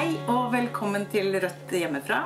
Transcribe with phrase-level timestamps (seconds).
[0.00, 2.18] Hei og velkommen til Rødt hjemmefra.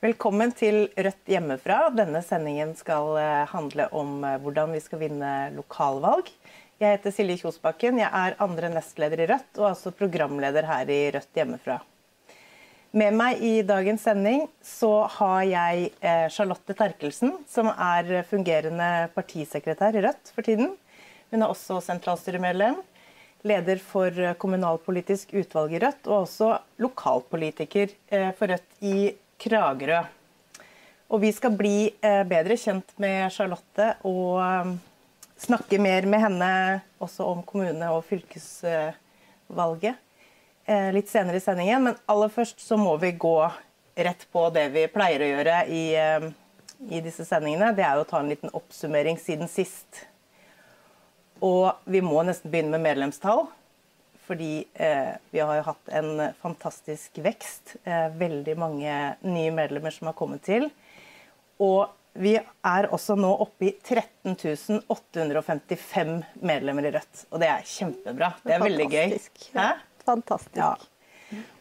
[0.00, 1.90] Velkommen til Rødt hjemmefra.
[1.92, 6.30] Denne sendingen skal eh, handle om eh, hvordan vi skal vinne lokalvalg.
[6.80, 8.00] Jeg heter Silje Kjosbakken.
[8.00, 11.82] Jeg er andre nestleder i Rødt og altså programleder her i Rødt hjemmefra.
[12.96, 20.00] Med meg i dagens sending så har jeg eh, Charlotte Terkelsen, som er fungerende partisekretær
[20.00, 20.78] i Rødt for tiden.
[21.28, 22.80] Hun er også sentralstyremedlem
[23.46, 26.50] leder for kommunalpolitisk utvalg i Rødt, og også
[26.82, 30.02] lokalpolitiker eh, for Rødt i Kragerø.
[31.06, 34.72] Og vi skal bli eh, bedre kjent med Charlotte og eh,
[35.46, 36.50] snakke mer med henne
[37.02, 40.02] også om kommune- og fylkesvalget
[40.66, 41.84] litt senere i sendingen.
[41.84, 43.36] Men aller først så må vi gå
[44.02, 45.84] rett på det vi pleier å gjøre i,
[46.90, 47.70] i disse sendingene.
[47.76, 50.08] Det er å ta en liten oppsummering siden sist.
[51.44, 53.46] Og vi må nesten begynne med medlemstall.
[54.26, 57.76] Fordi eh, vi har jo hatt en fantastisk vekst.
[57.84, 60.66] Eh, veldig mange nye medlemmer som har kommet til.
[61.62, 67.26] Og vi er også nå oppe i 13 855 medlemmer i Rødt.
[67.30, 68.32] Og det er kjempebra.
[68.42, 69.16] Det er veldig gøy.
[69.54, 69.68] Hæ?
[70.06, 70.56] Fantastisk.
[70.58, 70.74] Ja.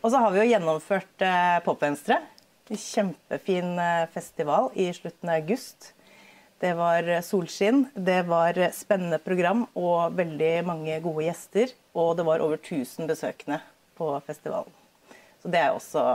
[0.02, 2.22] Og så har vi jo gjennomført eh, Popvenstre.
[2.70, 5.92] En kjempefin eh, festival i slutten av august.
[6.66, 11.74] Det var solskinn, det var spennende program og veldig mange gode gjester.
[11.94, 13.60] Og det var over 1000 besøkende
[13.94, 14.74] på festivalen.
[15.44, 16.06] Så det er også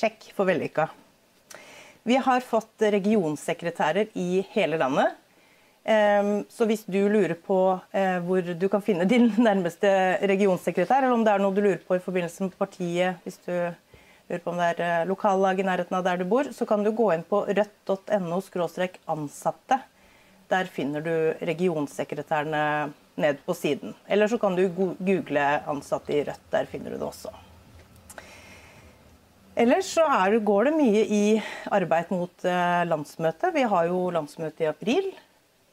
[0.00, 0.86] check for vellykka.
[2.08, 5.12] Vi har fått regionsekretærer i hele landet.
[5.84, 7.60] Ehm, så hvis du lurer på
[7.92, 9.90] eh, hvor du kan finne din nærmeste
[10.24, 13.52] regionsekretær, eller om det er noe du lurer på i forbindelse med partiet, hvis du
[14.28, 16.84] lurer på om det er eh, lokallag i nærheten av der du bor, så kan
[16.84, 18.40] du gå inn på rødt.no
[19.06, 19.80] ansatte.
[20.50, 23.94] Der finner du regionsekretærene ned på siden.
[24.06, 26.50] Eller så kan du google 'ansatte i Rødt'.
[26.50, 27.30] Der finner du det også.
[29.56, 33.54] Ellers så er, går det mye i arbeid mot eh, landsmøtet.
[33.54, 35.10] Vi har jo landsmøte i april.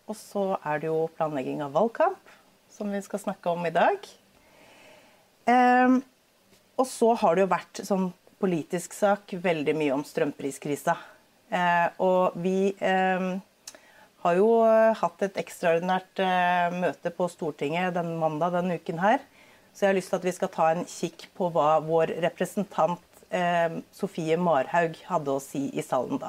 [0.08, 2.32] Og så er det jo planlegging av valgkamp,
[2.72, 4.08] som vi skal snakke om i dag.
[5.46, 6.00] Eh,
[6.80, 10.98] og så har det jo vært sånn politisk sak veldig mye om strømpriskrisa.
[11.54, 13.30] Eh, og vi eh,
[14.26, 14.50] har jo
[15.00, 19.24] hatt et ekstraordinært eh, møte på Stortinget den mandag denne uken her.
[19.74, 23.10] Så jeg har lyst til at vi skal ta en kikk på hva vår representant
[23.90, 26.28] Sofie Marhaug hadde å si i salen da.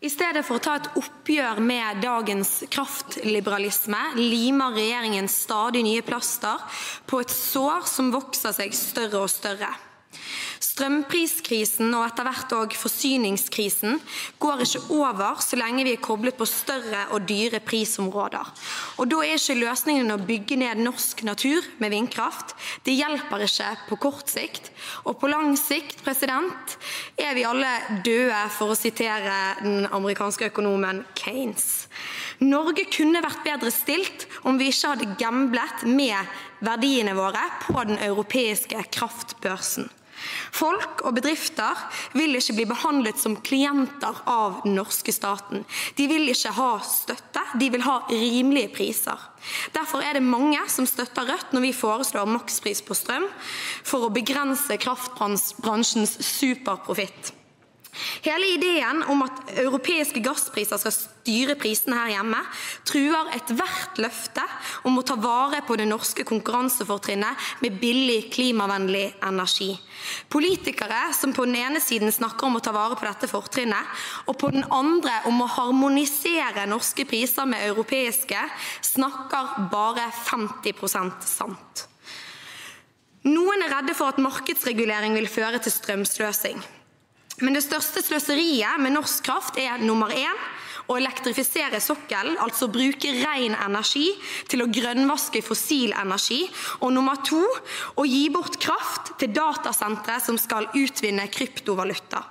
[0.00, 6.64] I stedet for å ta et oppgjør med dagens kraftliberalisme, limer regjeringen stadig nye plaster
[7.04, 9.68] på et sår som vokser seg større og større.
[10.64, 14.00] Strømpriskrisen og etter hvert òg forsyningskrisen
[14.42, 18.48] går ikke over så lenge vi er koblet på større og dyre prisområder.
[18.98, 22.56] Og Da er ikke løsningen å bygge ned norsk natur med vindkraft.
[22.82, 24.72] Det hjelper ikke på kort sikt.
[25.04, 26.76] Og på lang sikt president,
[27.16, 27.70] er vi alle
[28.04, 31.86] døde, for å sitere den amerikanske økonomen Keynes.
[32.42, 38.00] Norge kunne vært bedre stilt om vi ikke hadde gamblet med verdiene våre på den
[38.02, 39.90] europeiske kraftbørsen.
[40.54, 41.78] Folk og bedrifter
[42.14, 45.64] vil ikke bli behandlet som klienter av den norske staten.
[45.98, 49.28] De vil ikke ha støtte, de vil ha rimelige priser.
[49.74, 53.28] Derfor er det mange som støtter Rødt når vi foreslår makspris på strøm
[53.84, 57.34] for å begrense kraftbransjens superprofitt.
[58.24, 62.40] Hele ideen om at europeiske gasspriser skal styre prisene her hjemme,
[62.84, 64.44] truer ethvert løfte
[64.88, 69.70] om å ta vare på det norske konkurransefortrinnet med billig, klimavennlig energi.
[70.32, 74.38] Politikere som på den ene siden snakker om å ta vare på dette fortrinnet, og
[74.40, 78.40] på den andre om å harmonisere norske priser med europeiske,
[78.94, 81.86] snakker bare 50% sant.
[83.24, 86.58] Noen er redde for at markedsregulering vil føre til strømsløsing.
[87.40, 90.42] Men det største sløseriet med norsk kraft er nummer én
[90.90, 94.10] å elektrifisere sokkelen, altså bruke ren energi
[94.50, 96.42] til å grønnvaske fossil energi.
[96.84, 97.40] Og nummer to
[98.00, 102.24] å gi bort kraft til datasentre som skal utvinne kryptovaluta.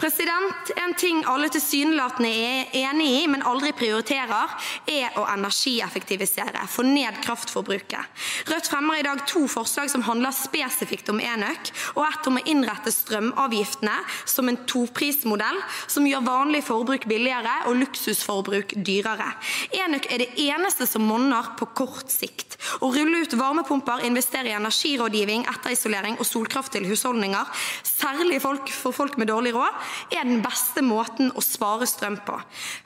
[0.00, 4.50] President, En ting alle tilsynelatende er enig i, men aldri prioriterer,
[4.88, 6.64] er å energieffektivisere.
[6.68, 8.24] Få ned kraftforbruket.
[8.50, 12.44] Rødt fremmer i dag to forslag som handler spesifikt om enøk, og ett om å
[12.50, 13.94] innrette strømavgiftene
[14.24, 19.28] som en toprismodell som gjør vanlig forbruk billigere og luksusforbruk dyrere.
[19.76, 22.56] Enøk er det eneste som monner på kort sikt.
[22.80, 27.48] Å rulle ut varmepumper, investere i energirådgivning, etterisolering og solkraft til husholdninger,
[27.84, 29.80] særlig folk, for folk med dårlig råd,
[30.14, 32.38] er den beste måten å spare strøm på.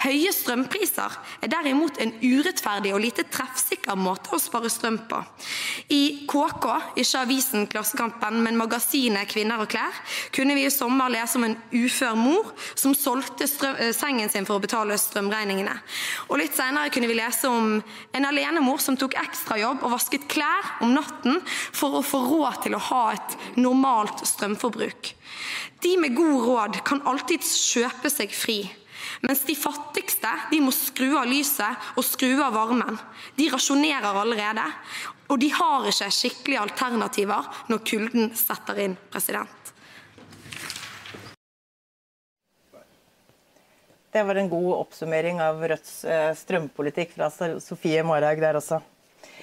[0.04, 5.22] Høye strømpriser er derimot en urettferdig og lite treffsikker måte å spare strøm på.
[5.92, 6.66] I KK,
[7.02, 9.94] ikke avisen Klassekampen, men magasinet Kvinner og klær,
[10.34, 14.58] kunne vi i sommer lese om en ufør mor som solgte eh, sengen sin for
[14.58, 15.74] å betale strømregningene.
[16.28, 20.76] Og litt senere kunne vi lese om en alenemor som tok ekstrajobb og vasket klær
[20.84, 25.12] om natten for å få råd til å ha et normalt strømforbruk.
[25.84, 28.60] De med god råd kan alltid kjøpe seg fri.
[29.24, 32.98] Mens de fattigste de må skru av lyset og skru av varmen.
[33.36, 34.64] De rasjonerer allerede,
[35.30, 38.98] og de har ikke skikkelige alternativer når kulden setter inn.
[39.10, 39.55] president.
[44.16, 47.26] Det var en god oppsummering av Rødts eh, strømpolitikk fra
[47.60, 48.78] Sofie Marhaug der også.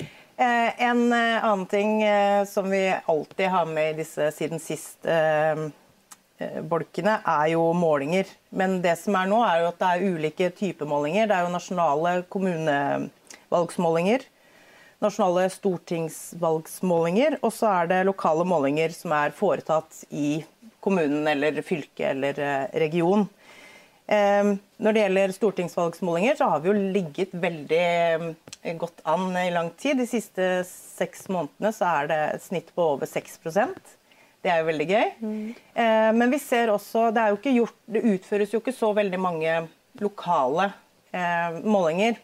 [0.02, 2.02] Eh, en eh, annen ting
[2.50, 5.06] som vi alltid har med i disse siden sist
[6.72, 8.26] bolkene, er jo målinger.
[8.50, 11.30] Men det som er nå, er jo at det er ulike typer målinger.
[11.30, 14.26] Det er jo nasjonale kommunevalgsmålinger,
[15.06, 20.42] nasjonale stortingsvalgsmålinger, og så er det lokale målinger som er foretatt i
[20.82, 22.34] kommunen eller fylket eller
[22.88, 23.30] region.
[24.04, 29.70] Når det gjelder stortingsvalgsmålinger, så har vi jo ligget veldig eh, godt an i lang
[29.80, 29.96] tid.
[30.02, 33.94] De siste seks månedene så er det et snitt på over 6%
[34.44, 35.08] Det er jo veldig gøy.
[35.24, 35.48] Mm.
[36.20, 39.56] Men vi ser også det, jo gjort, det, utføres jo ikke så veldig mange
[40.04, 40.74] lokale
[41.64, 42.20] målinger.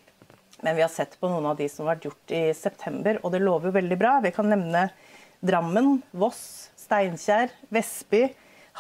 [0.61, 3.31] Men vi har sett på noen av de som har vært gjort i september, og
[3.31, 4.17] det lover jo veldig bra.
[4.23, 4.89] Vi kan nevne
[5.39, 8.25] Drammen, Voss, Steinkjer, Vestby,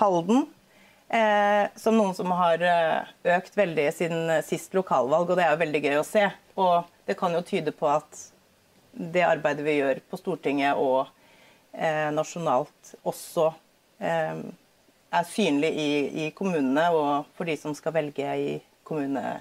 [0.01, 0.47] Halden.
[1.09, 5.63] Eh, som noen som har eh, økt veldig siden sist lokalvalg, og det er jo
[5.63, 6.27] veldig gøy å se.
[6.61, 8.27] Og det kan jo tyde på at
[8.93, 11.07] det arbeidet vi gjør på Stortinget og
[11.73, 13.47] eh, nasjonalt, også
[14.05, 14.43] eh,
[15.09, 15.89] er synlig i,
[16.25, 19.39] i, kommunene og for de som skal velge i kommune-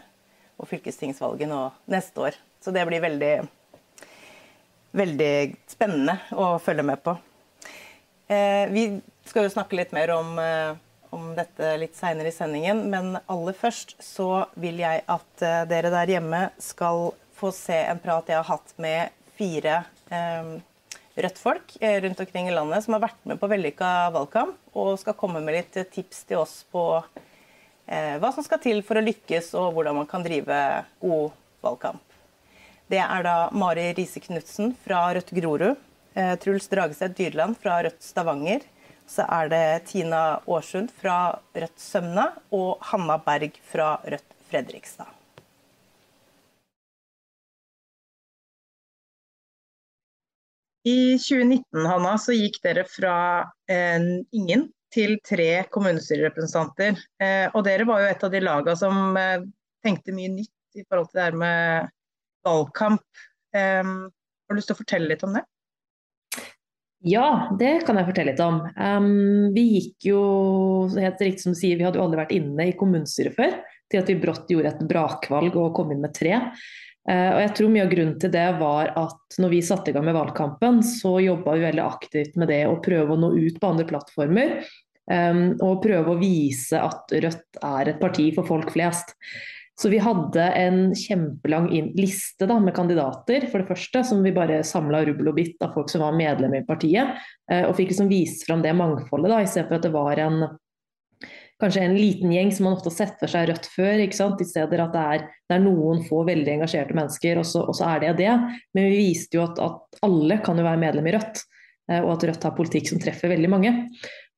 [0.59, 1.61] og fylkestingsvalget nå
[1.93, 2.38] neste år.
[2.65, 3.35] Så det blir veldig,
[4.99, 5.32] veldig
[5.70, 7.15] spennende å følge med på.
[8.26, 8.88] Eh, vi
[9.29, 10.73] skal jo snakke litt mer om eh,
[11.14, 15.93] om dette litt seinere i sendingen, men aller først så vil jeg at uh, dere
[15.94, 20.56] der hjemme skal få se en prat jeg har hatt med fire eh,
[21.19, 25.43] Rødt-folk rundt omkring i landet som har vært med på vellykka valgkamp, og skal komme
[25.43, 26.82] med litt tips til oss på
[27.87, 30.58] eh, hva som skal til for å lykkes, og hvordan man kan drive
[31.02, 32.02] god valgkamp.
[32.90, 35.78] Det er da Mari Riise Knutsen fra Rødt Grorud,
[36.43, 38.62] Truls Drageseth Dyrland fra Rødt Stavanger,
[39.08, 45.14] så er det Tina Aarsund fra Rødt Sømna og Hanna Berg fra Rødt Fredrikstad.
[50.88, 53.16] I 2019 Hanna, så gikk dere fra
[53.69, 56.96] eh, ingen til tre kommunestyrerepresentanter.
[57.20, 59.43] Eh, og dere var jo et av de lagene som eh,
[59.84, 61.93] tenkte mye nytt i forhold til det her med
[62.46, 63.05] valgkamp.
[63.56, 65.44] Eh, har du lyst til å fortelle litt om det?
[67.06, 68.59] Ja, det kan jeg fortelle litt om.
[68.75, 70.23] Um, vi gikk jo,
[70.99, 73.55] helt riktig som du sier, vi hadde jo aldri vært inne i kommunestyret før,
[73.89, 76.41] til at vi brått gjorde et brakvalg og kom inn med tre.
[77.09, 79.95] Uh, og jeg tror Mye av grunnen til det var at når vi satte i
[79.95, 83.62] gang med valgkampen, så jobba vi veldig aktivt med det å prøve å nå ut
[83.62, 84.59] på andre plattformer.
[85.09, 89.15] Um, og prøve å vise at Rødt er et parti for folk flest.
[89.79, 94.65] Så vi hadde en kjempelang liste da, med kandidater, for det første, som vi bare
[94.67, 97.21] samla rubbel og bitt av folk som var medlemmer i partiet.
[97.51, 100.41] Eh, og fikk liksom vise fram det mangfoldet, da, istedenfor at det var en
[101.63, 104.03] kanskje en liten gjeng som man ofte har sett for seg Rødt før.
[104.03, 104.43] ikke sant?
[104.43, 107.79] I stedet at det er, det er noen få veldig engasjerte mennesker, og så, og
[107.79, 108.35] så, er det det.
[108.75, 111.43] Men vi viste jo at, at alle kan jo være medlem i Rødt,
[111.91, 113.75] eh, og at Rødt har politikk som treffer veldig mange.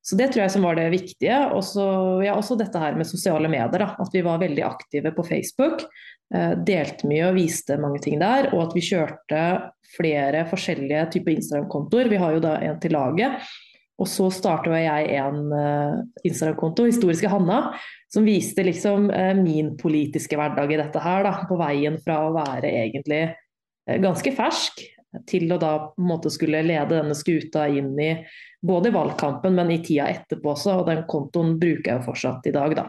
[0.02, 1.38] Så Det tror jeg som var det viktige.
[1.52, 3.82] Og ja, også dette her med sosiale medier.
[3.82, 3.92] Da.
[4.00, 5.84] At vi var veldig aktive på Facebook.
[6.34, 8.52] Eh, delte mye og viste mange ting der.
[8.54, 9.42] Og at vi kjørte
[9.96, 12.08] flere forskjellige typer Instagram-kontoer.
[12.12, 13.50] Vi har jo da en til laget.
[14.00, 17.74] Og så starta jeg en uh, Instagram-konto, Historiske Hanna,
[18.08, 21.26] som viste liksom uh, min politiske hverdag i dette her.
[21.26, 24.80] Da, på veien fra å være egentlig uh, ganske fersk
[25.26, 28.12] til å da på en måte skulle lede denne skuta inn i
[28.62, 30.80] både i valgkampen, men i tida etterpå også.
[30.80, 32.86] Og den kontoen bruker jeg jo fortsatt i dag, da.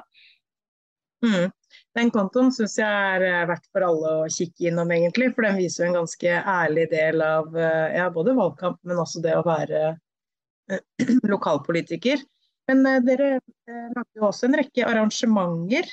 [1.26, 1.50] Mm.
[1.98, 5.32] Den kontoen syns jeg er eh, verdt for alle å kikke innom, egentlig.
[5.36, 9.24] For den viser jo en ganske ærlig del av eh, ja, både valgkamp, men også
[9.24, 10.86] det å være eh,
[11.34, 12.24] lokalpolitiker.
[12.70, 13.34] Men dere
[13.68, 15.90] lager jo også en rekke arrangementer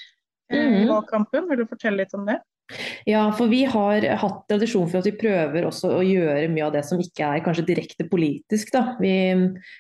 [0.53, 0.75] mm.
[0.79, 1.49] i valgkampen.
[1.51, 2.37] Vil du fortelle litt om det?
[3.09, 6.75] Ja, for vi har hatt tradisjon for at vi prøver også å gjøre mye av
[6.75, 8.73] det som ikke er kanskje direkte politisk.
[8.75, 8.99] Da.
[9.01, 9.13] Vi,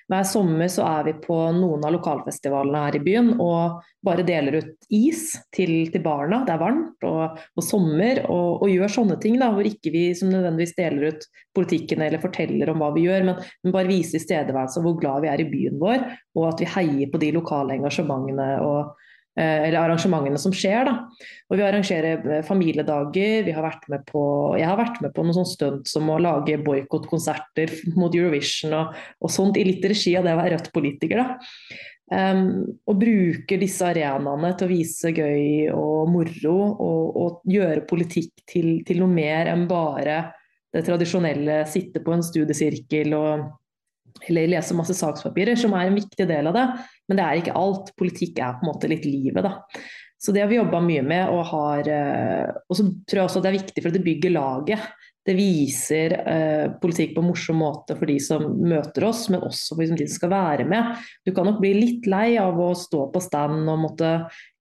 [0.08, 4.60] hver sommer så er vi på noen av lokalfestivalene her i byen og bare deler
[4.62, 6.40] ut is til, til barna.
[6.46, 10.06] Det er varmt og, og sommer, og, og, gjør sånne ting da, hvor ikke vi
[10.16, 11.28] som nødvendigvis deler ut
[11.58, 15.26] politikken eller forteller om hva vi gjør, men, men bare viser tilstedeværelse og hvor glad
[15.26, 18.48] vi er i byen vår, og at vi heier på de lokale engasjementene.
[18.64, 18.96] og
[19.38, 20.88] eller arrangementene som skjer.
[20.88, 21.26] Da.
[21.48, 23.44] Og vi arrangerer eh, familiedager.
[23.46, 24.22] Vi har vært med på,
[24.58, 28.98] jeg har vært med på noen sånt stunt som å lage boikottkonserter mot Eurovision og,
[29.22, 31.22] og, sånt, i litt regi av det å være Rødt-politiker.
[32.08, 38.46] Um, og bruker disse arenaene til å vise gøy og moro og, og gjøre politikk
[38.48, 40.22] til, til, noe mer enn bare
[40.72, 43.44] det tradisjonelle sitte på en studiesirkel og
[44.26, 46.64] eller lese masse sakspapirer, som er en viktig del av det.
[47.08, 47.94] Men det er ikke alt.
[47.98, 49.82] Politikk er på en måte litt livet, da.
[50.18, 51.28] Så det har vi jobba mye med.
[51.30, 54.88] Og, har, eh, og så tror jeg også det er viktig for det bygger laget.
[55.28, 59.76] Det viser eh, politikk på en morsom måte for de som møter oss, men også
[59.76, 61.02] for de som skal være med.
[61.26, 64.12] Du kan nok bli litt lei av å stå på stand og måtte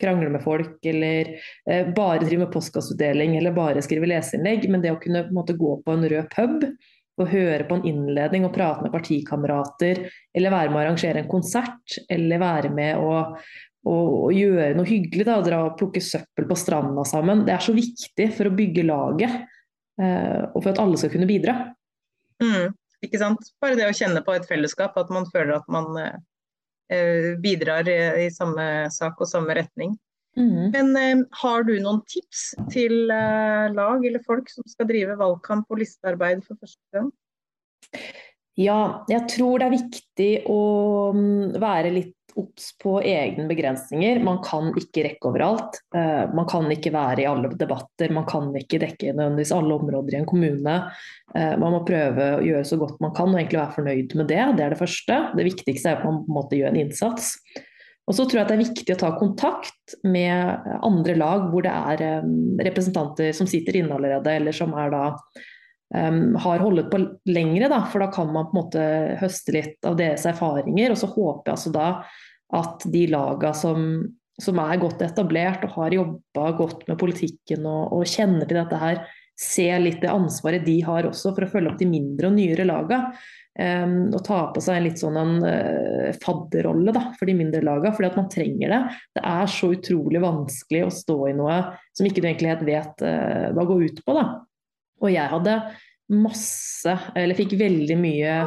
[0.02, 4.92] krangle med folk, eller eh, bare drive med postkasseutdeling eller bare skrive leseinnlegg, Men det
[4.92, 6.68] å kunne måte, gå på en rød pub
[7.18, 10.04] å høre på en innledning og prate med partikamerater,
[10.38, 13.14] eller være med å arrangere en konsert, eller være med å,
[13.90, 13.96] å,
[14.28, 17.46] å gjøre noe hyggelig, da, dra og plukke søppel på stranda sammen.
[17.48, 19.38] Det er så viktig for å bygge laget,
[20.02, 21.58] eh, og for at alle skal kunne bidra.
[22.44, 23.54] Mm, ikke sant.
[23.62, 28.28] Bare det å kjenne på et fellesskap, at man føler at man eh, bidrar i,
[28.28, 29.98] i samme sak og samme retning.
[30.38, 30.70] Mm.
[30.74, 35.70] Men eh, har du noen tips til eh, lag eller folk som skal drive valgkamp
[35.74, 37.10] og listearbeid for første gang?
[38.58, 40.62] Ja, jeg tror det er viktig å
[41.14, 44.20] mm, være litt obs på egne begrensninger.
[44.26, 45.80] Man kan ikke rekke overalt.
[45.96, 48.14] Eh, man kan ikke være i alle debatter.
[48.14, 50.76] Man kan ikke dekke nødvendigvis alle områder i en kommune.
[51.34, 54.30] Eh, man må prøve å gjøre så godt man kan og egentlig være fornøyd med
[54.34, 54.44] det.
[54.58, 55.22] Det er det første.
[55.38, 57.34] Det viktigste er at man på en måte gjør en innsats.
[58.08, 61.74] Og så tror jeg det er viktig å ta kontakt med andre lag hvor det
[61.76, 62.24] er
[62.64, 65.10] representanter som sitter inne allerede, eller som da,
[65.92, 67.68] um, har holdt på lengre.
[67.74, 68.86] Da, for da kan man på en måte
[69.20, 70.96] høste litt av deres erfaringer.
[70.96, 71.90] Og så håper jeg altså da
[72.56, 73.82] at de laga som,
[74.40, 78.80] som er godt etablert og har jobba godt med politikken og, og, kjenner til dette
[78.80, 79.02] her,
[79.38, 82.66] ser litt det ansvaret de har også for å følge opp de mindre og nyere
[82.66, 83.04] laga.
[83.58, 87.64] Um, og ta på seg en litt sånn en uh, fadderrolle da, for de mindre
[87.66, 88.82] lagene, fordi at man trenger det.
[89.18, 91.56] Det er så utrolig vanskelig å stå i noe
[91.98, 94.18] som ikke du egentlig helt vet uh, hva går ut på.
[94.20, 94.28] Da.
[95.02, 95.58] Og jeg hadde
[96.14, 98.38] masse, eller fikk veldig mye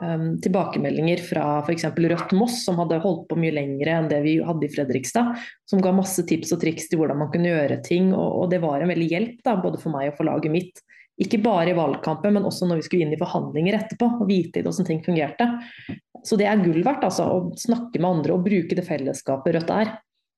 [0.00, 1.84] um, tilbakemeldinger fra f.eks.
[1.92, 5.36] Rødt Moss, som hadde holdt på mye lengre enn det vi hadde i Fredrikstad.
[5.68, 8.64] Som ga masse tips og triks til hvordan man kunne gjøre ting, og, og det
[8.64, 10.86] var en veldig hjelp da, både for meg og for laget mitt
[11.18, 14.62] ikke bare i valgkampen, men også når vi skulle inn i forhandlinger etterpå og vite
[14.62, 15.48] hvordan ting fungerte.
[16.26, 19.72] Så det er gull verdt altså, å snakke med andre og bruke det fellesskapet Rødt
[19.74, 19.90] er.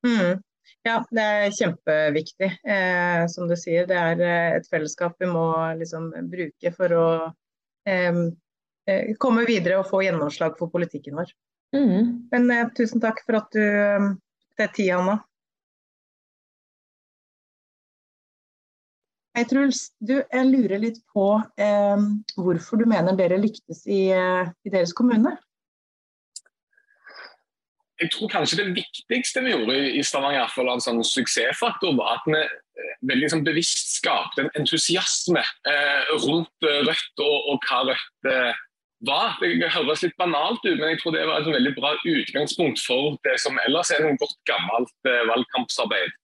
[0.06, 0.40] Mm.
[0.86, 2.48] Ja, det er kjempeviktig.
[2.64, 5.44] Eh, som du sier, det er eh, et fellesskap vi må
[5.76, 7.08] liksom bruke for å
[7.84, 8.20] eh,
[9.20, 11.34] komme videre og få gjennomslag for politikken vår.
[11.76, 12.30] Mm.
[12.32, 14.08] Men eh, tusen takk for at du tok er
[14.64, 15.20] deg tid, Anna.
[19.30, 21.24] Hei Truls, du, jeg lurer litt på
[21.62, 22.00] eh,
[22.34, 25.36] hvorfor du mener dere lyktes i, eh, i, deres kommune?
[28.00, 32.26] Jeg tror kanskje det viktigste vi gjorde i Stavanger, iallfall en sånn suksessfaktor, var at
[32.26, 37.84] vi eh, veldig sånn bevisst skapte en entusiasme eh, rundt eh, Rødt og, og hva
[37.92, 38.60] Rødt eh,
[39.06, 39.38] var.
[39.38, 43.14] Det høres litt banalt ut, men jeg tror det var et veldig bra utgangspunkt for
[43.22, 46.18] det som ellers er noe godt gammelt valgkampsarbeid.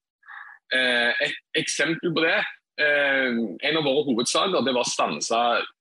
[0.77, 2.35] Et eksempel på det
[2.77, 5.39] en av våre hovedsaker det var å stanse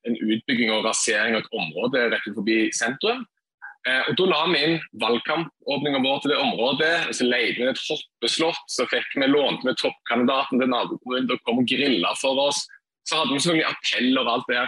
[0.07, 3.25] en utbygging og rasering av et område rett forbi sentrum.
[3.85, 6.93] Eh, og Da la vi inn valgkampåpninga vår til det området.
[7.07, 8.63] og så leide vi et hoppeslott.
[8.67, 12.65] Så fikk vi lånt med toppkandidaten til nabokommunen til å komme og grille for oss.
[13.05, 14.65] Så hadde vi selvfølgelig appell og alt det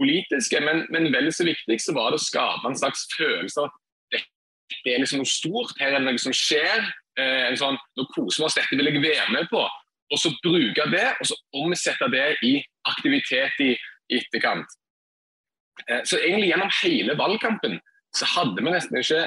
[0.00, 3.68] politiske, men, men vel så viktig så var det å skape en slags følelse av
[3.68, 4.24] at
[4.82, 6.88] det er liksom noe stort, her er det noe som skjer.
[7.20, 9.60] Eh, en sånn, Nå koser vi oss, dette vil jeg være med på
[10.14, 12.54] og så bruke det og så omsette det i
[12.86, 13.72] aktivitet i
[14.14, 14.78] etterkant.
[15.88, 17.80] Eh, så egentlig Gjennom hele valgkampen
[18.14, 19.24] så hadde vi nesten ikke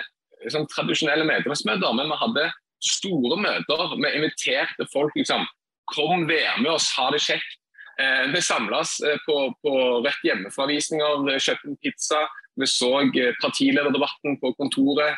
[0.53, 2.47] sånn tradisjonelle medlemsmøter, men vi hadde
[2.83, 3.95] store møter.
[3.97, 5.15] Vi inviterte folk.
[5.17, 5.45] liksom,
[5.87, 7.53] Kom, vær med oss, ha det kjekt.
[7.99, 9.73] Eh, vi samles eh, på, på
[10.05, 12.19] rett hjemmefravisninger, kjøpte en pizza.
[12.59, 15.15] Vi så eh, partilederdebatten på kontoret.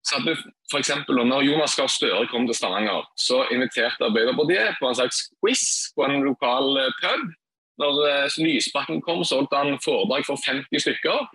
[0.00, 0.36] Eh,
[0.70, 5.22] for eksempel, når Jonas Gahr Støre kom til Stavanger, så inviterte Arbeiderpartiet på en slags
[5.40, 7.28] quiz på en lokal eh, pub.
[7.80, 11.28] Når eh, Lysbakken kom, så holdt han foredrag for 50 stykker.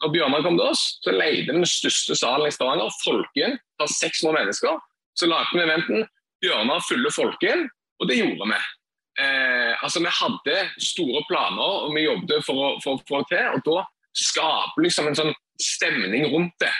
[0.00, 4.36] Når Bjørnar kom til oss, så leide den største salen i Stavanger, Folken, for 600
[4.38, 4.80] mennesker.
[5.18, 6.06] Så lagde vi eventen
[6.40, 7.66] Bjørnar fyller Folken,
[8.00, 8.60] og det gjorde vi.
[9.20, 13.58] Eh, altså Vi hadde store planer og vi jobbet for å få det til.
[13.58, 13.82] og Da
[14.16, 16.72] skaper liksom en sånn stemning rundt det.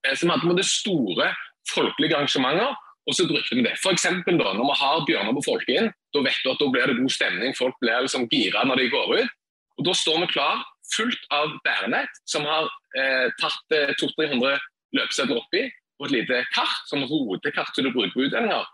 [0.00, 1.28] Eh, så vi hadde det store
[1.72, 2.74] folkelige arrangementer,
[3.06, 3.74] og så brukte vi det.
[3.82, 4.06] F.eks.
[4.26, 7.56] når vi har bjørner på Folkeinn, da vet du at da blir det god stemning.
[7.58, 9.38] Folk blir liksom gira når de går ut.
[9.78, 10.60] Og Da står vi klar,
[10.96, 12.68] fullt av bærenett, som har
[12.98, 14.60] eh, tatt eh, 200-300
[14.98, 15.62] løpesedler oppi,
[15.98, 18.68] og et lite kart, som rotekart som du bruker på utdelinger.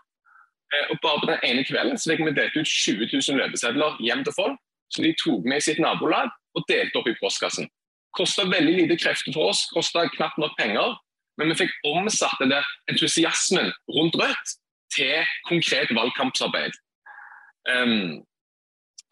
[0.73, 3.97] Eh, og Bare på den ene kvelden så fikk vi delt ut 20 000 løpesedler
[4.05, 4.59] hjem til folk,
[4.93, 7.69] som de tok med i sitt nabolag og delte opp i postkassen.
[8.17, 10.97] Kosta veldig lite krefter for oss, kosta knapt nok penger.
[11.39, 14.55] Men vi fikk omsatt den der entusiasmen rundt Rødt
[14.93, 16.75] til konkret valgkampsarbeid.
[17.69, 18.25] Um,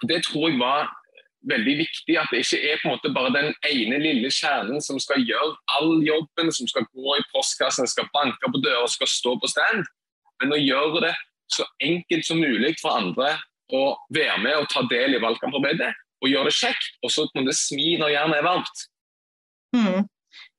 [0.09, 0.89] det tror jeg var
[1.51, 2.17] veldig viktig.
[2.19, 5.55] At det ikke er på en måte bare den ene lille kjernen som skal gjøre
[5.77, 9.85] all jobben, som skal gå i postkassen, skal banke på dører, skal stå på stand.
[10.41, 11.15] Men å gjøre det
[11.53, 13.37] så enkelt som mulig for andre
[13.73, 15.93] å være med og ta del i valgkamparbeidet.
[16.23, 18.85] Og gjøre det kjekt, og så må det smi når jernet er varmt.
[19.75, 20.07] Mm.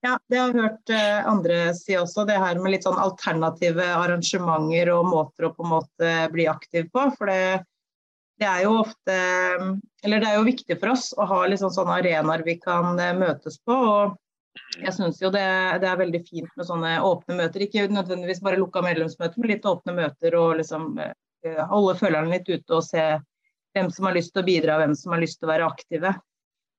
[0.07, 3.83] Ja, det har jeg hørt eh, andre si også, det her med litt sånn alternative
[3.99, 7.09] arrangementer og måter å på en måte bli aktiv på.
[7.19, 7.65] For det,
[8.39, 9.17] det er jo ofte
[10.07, 13.17] Eller det er jo viktig for oss å ha liksom sånne arenaer vi kan eh,
[13.19, 13.75] møtes på.
[13.75, 14.17] og
[14.79, 15.47] jeg syns jo det,
[15.83, 17.65] det, er veldig fint med sånne åpne møter.
[17.67, 22.49] Ikke nødvendigvis bare lukka medlemsmøter, men litt åpne møter og liksom eh, holde følerne litt
[22.51, 23.05] ute og se
[23.75, 26.15] hvem som har lyst til å bidra, hvem som har lyst til å være aktive.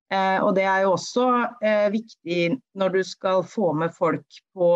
[0.09, 1.25] Eh, og det er jo også
[1.61, 4.71] eh, viktig når du skal få med folk på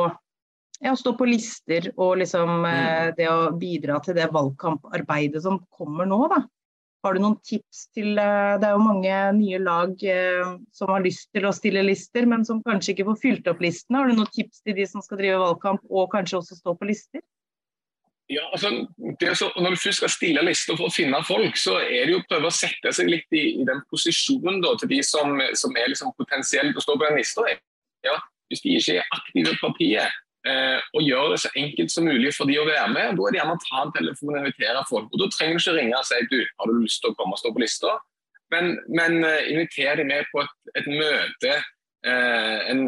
[0.83, 3.15] ja, stå på lister og liksom eh, mm.
[3.17, 6.43] det å bidra til det valgkamparbeidet som kommer nå, da.
[7.03, 11.03] Har du noen tips til eh, Det er jo mange nye lag eh, som har
[11.03, 13.99] lyst til å stille lister, men som kanskje ikke får fylt opp listene.
[13.99, 16.89] Har du noen tips til de som skal drive valgkamp og kanskje også stå på
[16.91, 17.23] lister?
[18.33, 18.69] Ja, altså,
[19.35, 22.21] så, Når du først skal stille lister for å finne folk, så er det jo
[22.21, 25.75] å prøve å sette seg litt i, i den posisjonen da, til de som, som
[25.77, 27.45] er liksom potensielt å stå på den lista.
[28.07, 28.15] Ja,
[28.51, 32.33] hvis de ikke er aktive i partiet, eh, og gjør det så enkelt som mulig
[32.37, 34.87] for de å være med, da er det gjerne å ta en telefon og invitere
[34.89, 35.11] folk.
[35.11, 37.37] Og Da trenger du ikke ringe og si du, har du lyst til å komme
[37.37, 37.99] og stå på lista,
[38.53, 41.53] men, men uh, inviter de med på et, et møte,
[42.05, 42.83] uh, en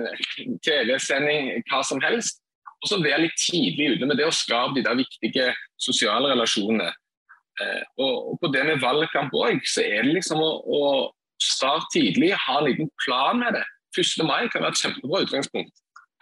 [0.61, 2.44] TV-sending, hva som helst
[2.85, 5.47] og så være litt tidlig ute med det å skape de der viktige
[5.81, 6.91] sosiale relasjonene.
[7.61, 10.81] Eh, og, og, på det med valgkamp òg, så er det liksom å, å
[11.41, 13.63] starte tidlig, ha en liten plan med det.
[13.97, 14.21] 1.
[14.27, 15.73] mai kan være et kjempebra utgangspunkt.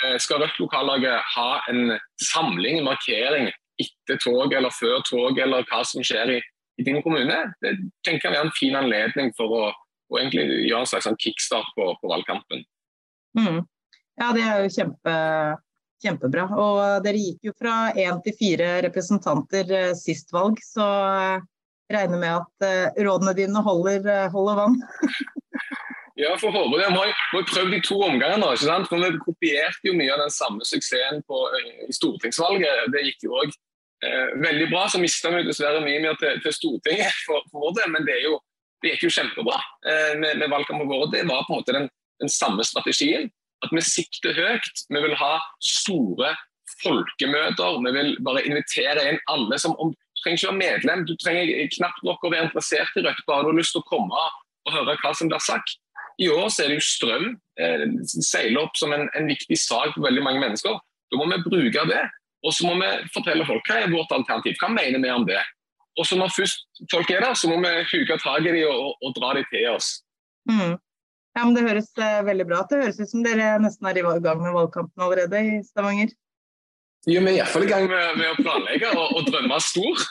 [0.06, 5.84] Eh, skal Rødt-lokallaget ha en samling, en markering etter tog eller før tog, eller hva
[5.90, 6.40] som skjer i,
[6.80, 7.76] i din kommune, det
[8.08, 9.68] tenker jeg er en fin anledning for å,
[10.14, 12.64] å gjøre en slags sånn kickstart på, på valgkampen.
[13.36, 13.64] Mm.
[14.22, 15.14] Ja, det er jo kjempe,
[16.04, 16.48] Kjempebra.
[16.60, 21.44] Og dere gikk jo fra én til fire representanter eh, sist valg, så eh,
[21.94, 24.80] regner med at eh, rådene dine holder, holder vann.
[26.24, 26.90] ja, for håpe det.
[26.90, 28.54] Vi har prøvd i to omganger nå.
[28.54, 28.90] ikke sant?
[28.92, 31.44] For Vi kopierte jo mye av den samme suksessen på,
[31.88, 32.90] i stortingsvalget.
[32.94, 34.88] Det gikk jo òg eh, veldig bra.
[34.90, 38.42] Så mista vi dessverre mye mer til, til Stortinget for, for, del, men det, jo,
[38.84, 41.08] det gikk jo kjempebra eh, med, med valgkampen vår.
[41.16, 41.90] Det var på en måte den,
[42.24, 43.32] den samme strategien
[43.64, 44.86] at vi sikter høyt.
[44.90, 46.34] Vi vil ha store
[46.84, 47.80] folkemøter.
[47.86, 51.50] Vi vil bare invitere inn alle som om, Du trenger ikke være medlem, du trenger
[51.74, 53.26] knapt nok å være interessert i Rødt.
[53.28, 54.20] Bare du har lyst til å komme
[54.64, 55.74] og høre hva som blir sagt.
[56.22, 57.26] I år så er det jo strøm
[57.60, 60.78] eh, seiler opp som en, en, viktig sak for veldig mange mennesker.
[61.12, 62.04] Da må vi bruke det.
[62.46, 64.56] Og så må vi fortelle folk hva er vårt alternativ.
[64.62, 65.42] Hva mener vi om det?
[66.00, 68.80] Og så når først folk er der, så må vi huke tak i dem og,
[68.80, 69.92] og, og dra dem til oss.
[70.50, 70.78] Mm.
[71.34, 72.70] Ja, men Det høres uh, veldig bra ut.
[72.70, 76.14] Det høres ut som dere nesten er i gang med valgkampen allerede i Stavanger.
[77.10, 80.04] Jo, vi er iallfall i gang med, med, å planlegge og, og drømme stor.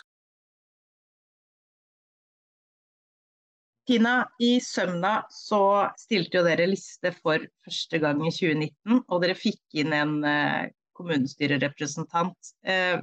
[3.88, 5.62] Tina, i Sømna så
[5.98, 10.68] stilte jo dere liste for første gang i 2019, og dere fikk inn en uh,
[10.98, 12.52] kommunestyrerepresentant.
[12.66, 13.00] Uh,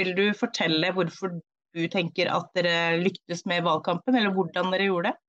[0.00, 1.36] vil du fortelle hvorfor
[1.76, 5.22] du tenker at dere lyktes med valgkampen, eller hvordan dere gjorde det?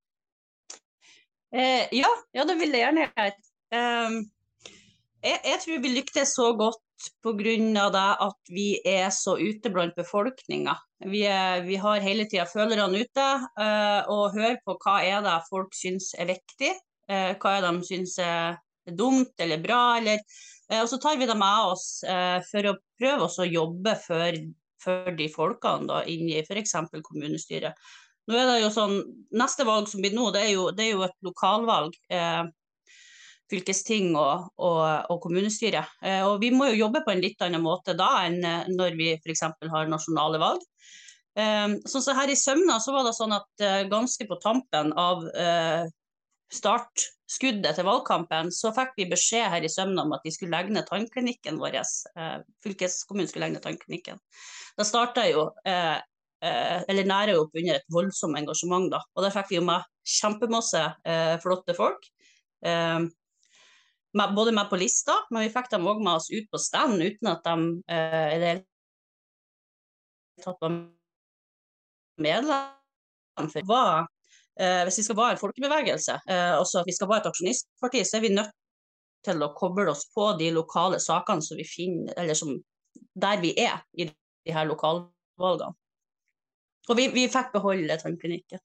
[1.50, 3.32] Eh, ja, ja, det vil jeg gjerne gjøre.
[3.74, 4.20] Um,
[5.20, 8.04] jeg, jeg, tror vi lyktes så godt pga.
[8.26, 10.76] at vi er så ute blant befolkninga.
[11.10, 11.24] Vi,
[11.66, 13.26] vi, har hele tida følerne ute
[13.58, 16.70] uh, og hører på hva er det folk syns er viktig.
[17.10, 18.60] Uh, hva er det de syns er
[18.96, 20.22] dumt eller bra, eller
[20.70, 22.04] Og så tar vi det med oss
[22.46, 24.36] for å prøve å jobbe for,
[24.78, 26.76] for, de folkene da, inn i f.eks.
[27.02, 27.74] kommunestyret.
[28.30, 28.96] Nå er det jo sånn,
[29.40, 31.94] Neste valg som blir nå, det er jo, det er jo et lokalvalg.
[32.10, 32.42] Eh,
[33.50, 35.84] fylkesting og, og, og kommunestyre.
[36.06, 38.38] Eh, og vi må jo jobbe på en litt annen måte da enn
[38.76, 39.46] når vi f.eks.
[39.72, 40.66] har nasjonale valg.
[41.38, 44.94] Eh, sånn så her i Sømna så var det sånn at eh, ganske på tampen
[44.98, 45.86] av eh,
[46.50, 50.74] startskuddet til valgkampen, så fikk vi beskjed her i Sømna om at de skulle legge
[50.74, 51.78] ned tannklinikken vår.
[51.78, 54.22] Eh, fylkeskommunen skulle legge ned tannklinikken.
[54.80, 55.98] Starta jo eh,
[56.40, 58.88] Eh, eller nærer opp under et voldsomt engasjement.
[58.92, 59.02] Da.
[59.16, 62.06] Og der fikk vi jo med kjempemasse eh, flotte folk.
[62.64, 63.00] Eh,
[64.12, 67.02] med, både med på lista, men vi fikk dem òg med oss ut på stand
[67.02, 67.56] uten at de
[67.92, 68.54] eh, i det
[70.40, 70.78] tatt var
[72.20, 73.50] medlem.
[73.52, 73.82] For hva,
[74.60, 78.02] eh, hvis vi skal være en folkebevegelse, eh, også at vi skal være et aksjonistparti,
[78.04, 78.56] så er vi nødt
[79.24, 82.56] til å koble oss på de lokale sakene som vi finner, eller som,
[83.14, 85.76] der vi er i de her lokalvalgene.
[86.90, 88.58] Og vi, vi fikk beholde tannklinikken.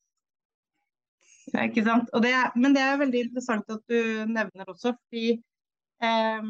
[1.54, 2.10] Ja, ikke sant.
[2.24, 5.44] Det er, men det er veldig interessant at du nevner også, fordi
[6.02, 6.42] eh,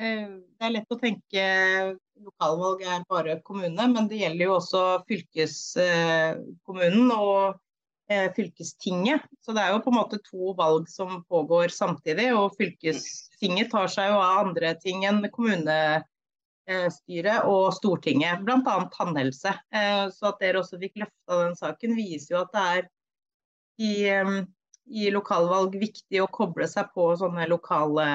[0.00, 1.44] eh, det er lett å tenke
[2.16, 7.60] lokalvalg er bare kommune, men det gjelder jo også fylkeskommunen og
[8.10, 9.22] eh, fylkestinget.
[9.38, 12.34] Så det er jo på en måte to valg som pågår samtidig.
[12.34, 16.02] Og fylkestinget tar seg jo av andre ting enn kommune Eh,
[16.66, 18.76] styret og Stortinget, bl.a.
[18.94, 19.52] tannhelse.
[19.70, 22.88] Eh, så at dere også fikk løfta den saken, viser jo at det er
[23.86, 23.94] i,
[25.02, 28.06] i lokalvalg viktig å koble seg på sånne lokale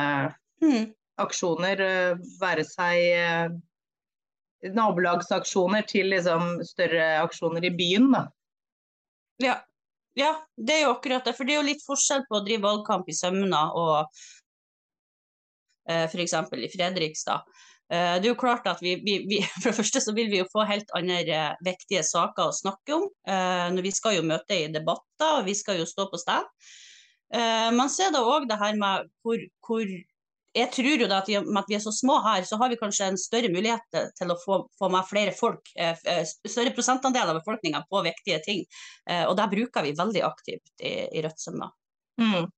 [0.64, 0.88] mm.
[1.24, 1.84] aksjoner.
[1.86, 3.60] Eh, være seg
[4.62, 8.12] nabolagsaksjoner til liksom større aksjoner i byen.
[8.14, 8.26] Da.
[9.42, 9.56] Ja.
[10.18, 11.34] ja, det er jo akkurat det.
[11.38, 13.98] For det er jo litt forskjell på å drive valgkamp i Sømna og
[15.90, 16.36] eh, f.eks.
[16.36, 17.48] i Fredrikstad.
[17.92, 20.40] Eh, det er jo klart at vi, vi, vi, For det første så vil vi
[20.40, 23.10] jo få helt andre eh, viktige saker å snakke om.
[23.76, 26.48] Når vi skal jo møte i debatter, og vi skal jo stå på stand.
[27.78, 31.38] Man ser da òg det her med hvor, hvor jeg tror jo da at i
[31.40, 34.36] at vi er så små her, så har vi kanskje en større mulighet til å
[34.42, 35.72] få, få med flere folk,
[36.44, 38.66] større prosentandel av befolkninga på viktige ting.
[39.30, 41.72] Og det bruker vi veldig aktivt i, i Rødt Sømna.
[42.20, 42.52] Mm.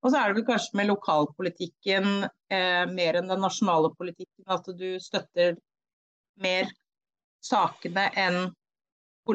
[0.00, 4.70] Og så er det vel kanskje med lokalpolitikken eh, mer enn den nasjonale politikken at
[4.78, 5.58] du støtter
[6.40, 6.70] mer
[7.44, 8.38] sakene enn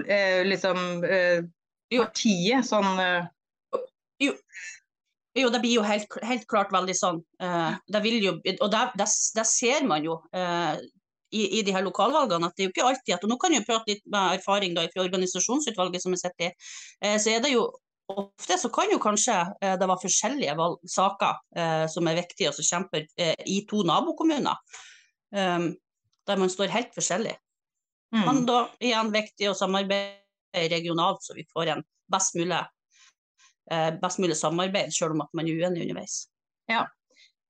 [0.10, 1.46] eh, liksom eh,
[1.94, 3.30] partiet sånn eh.
[4.26, 4.34] jo.
[5.38, 5.54] jo.
[5.54, 7.22] det blir jo helt, helt klart veldig sånn.
[7.42, 10.82] Eh, det jo, og det, ser man jo eh,
[11.36, 13.54] i, i, de her lokalvalgene at det er jo ikke alltid at og Nå kan
[13.54, 17.18] jeg prate litt med erfaring da, fra organisasjonsutvalget som jeg sitter i.
[17.20, 17.66] så er det jo
[18.08, 22.52] ofte så kan jo kanskje eh, det være forskjellige valg, saker eh, som er viktige
[22.52, 24.62] og som kjemper eh, i to nabokommuner.
[25.36, 25.74] Um,
[26.26, 27.36] der man står helt forskjellig.
[28.16, 28.22] Mm.
[28.26, 32.62] Men da igjen viktig å samarbeide regionalt, så vi får en best mulig,
[33.72, 36.24] eh, best mulig samarbeid, selv om at man er uenig underveis.
[36.72, 36.86] Ja,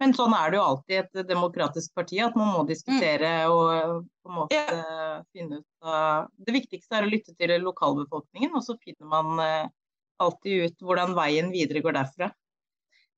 [0.01, 3.53] men sånn er det jo alltid i et demokratisk parti, at man må diskutere mm.
[3.53, 5.21] og på en måte ja.
[5.31, 9.71] finne ut av Det viktigste er å lytte til lokalbefolkningen, og så finner man
[10.21, 12.31] alltid ut hvordan veien videre går derfra.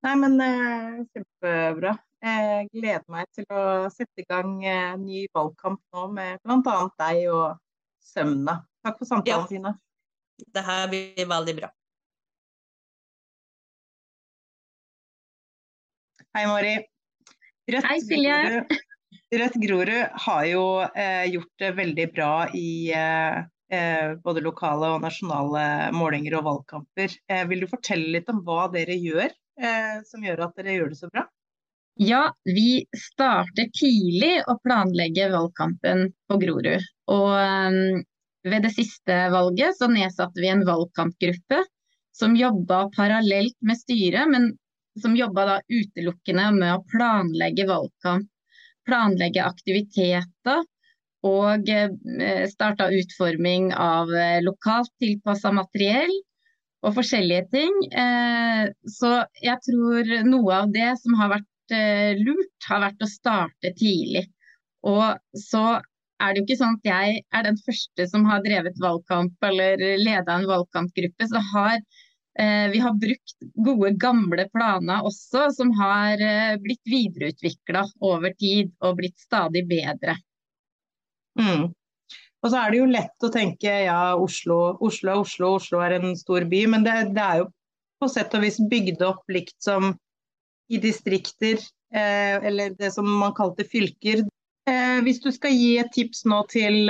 [0.06, 1.96] Nei, men eh, kjempebra.
[2.24, 6.78] Jeg gleder meg til å sette i gang eh, ny valgkamp nå med bl.a.
[7.02, 7.58] deg og
[8.02, 8.60] Sømna.
[8.86, 9.50] Takk for samtalen, ja.
[9.52, 9.74] Tina.
[10.54, 11.72] Det her blir veldig bra.
[16.38, 16.76] Hei, Mari.
[17.68, 18.66] Rødt Hei, Silje.
[19.34, 23.40] Rødt Grorud har jo eh, gjort det veldig bra i Eh,
[24.24, 25.64] både lokale og nasjonale
[25.96, 27.16] målinger og valgkamper.
[27.28, 30.94] Eh, vil du fortelle litt om hva dere gjør eh, som gjør at dere gjør
[30.94, 31.26] det så bra?
[31.98, 36.86] Ja, vi starter tidlig å planlegge valgkampen på Grorud.
[37.10, 37.32] Og
[38.48, 41.64] ved det siste valget så nedsatte vi en valgkampgruppe
[42.18, 44.52] som jobba parallelt med styret, men
[45.02, 48.30] som jobba da utelukkende med å planlegge valgkamp.
[48.88, 50.64] Planlegge aktiviteter
[51.28, 56.14] og eh, starta utforming av eh, lokalt tilpassa materiell
[56.86, 57.76] og forskjellige ting.
[57.92, 58.64] Eh,
[59.00, 59.14] så
[59.44, 61.54] jeg tror noe av det som har vært
[62.22, 64.24] lurt, har vært å starte tidlig.
[64.88, 65.64] Og så
[66.24, 69.84] er det jo ikke sånn at jeg er den første som har drevet valgkamp eller
[70.00, 71.28] leda en valgkampgruppe.
[71.28, 71.82] Så har
[72.72, 76.22] vi har brukt gode, gamle planer også, som har
[76.62, 80.16] blitt videreutvikla over tid og blitt stadig bedre.
[81.38, 81.70] Mm.
[82.44, 86.14] Og så er det jo lett å tenke ja, Oslo, Oslo Oslo, Oslo er en
[86.18, 86.64] stor by.
[86.70, 87.50] Men det, det, er jo
[88.02, 89.96] på sett og vis bygd opp likt som
[90.70, 94.26] i distrikter eller det som man kalte fylker.
[95.06, 96.90] Hvis du skal gi et tips nå til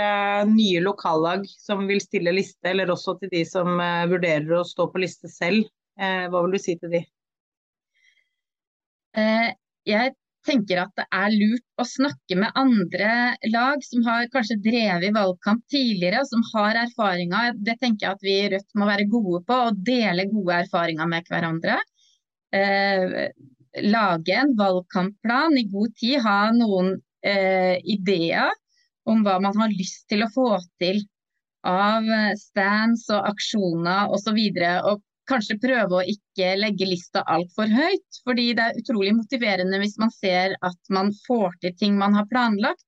[0.50, 3.78] nye lokallag som vil stille liste, eller også til de som
[4.10, 7.04] vurderer å stå på liste selv, hva vil du si til de?
[9.88, 13.10] Jeg tenker at det er lurt å snakke med andre
[13.52, 17.58] lag som har kanskje drevet valgkamp tidligere, og som har erfaringer.
[17.58, 21.10] Det tenker jeg at vi i Rødt må være gode på, å dele gode erfaringer
[21.12, 21.80] med hverandre.
[22.56, 23.17] Eh,
[23.84, 26.95] lage en valgkampplan i god tid, ha noen
[27.26, 28.54] eh, ideer
[29.08, 30.50] om hva man har lyst til å få
[30.82, 31.04] til
[31.67, 32.06] av
[32.39, 34.38] stands og aksjoner osv.
[34.38, 38.22] Og, og kanskje prøve å ikke legge lista altfor høyt.
[38.28, 42.30] Fordi det er utrolig motiverende hvis man ser at man får til ting man har
[42.32, 42.84] planlagt.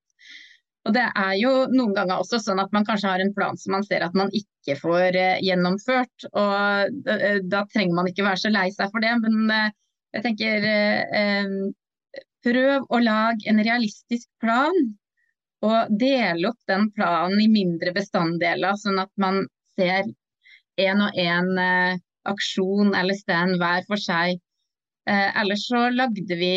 [0.87, 3.75] Og det er jo noen ganger også sånn at man kanskje har en plan som
[3.75, 6.29] man ser at man ikke får eh, gjennomført.
[6.31, 9.11] Og da, eh, da, trenger man ikke være så lei seg for det.
[9.25, 9.75] Men eh,
[10.15, 11.53] jeg tenker eh,
[12.47, 14.79] prøv å lage en realistisk plan.
[15.67, 19.41] Og dele opp den planen i mindre bestanddeler, sånn at man
[19.75, 20.07] ser
[20.79, 24.39] én og én eh, aksjon eller stand hver for seg.
[25.09, 26.53] Eh, ellers så lagde vi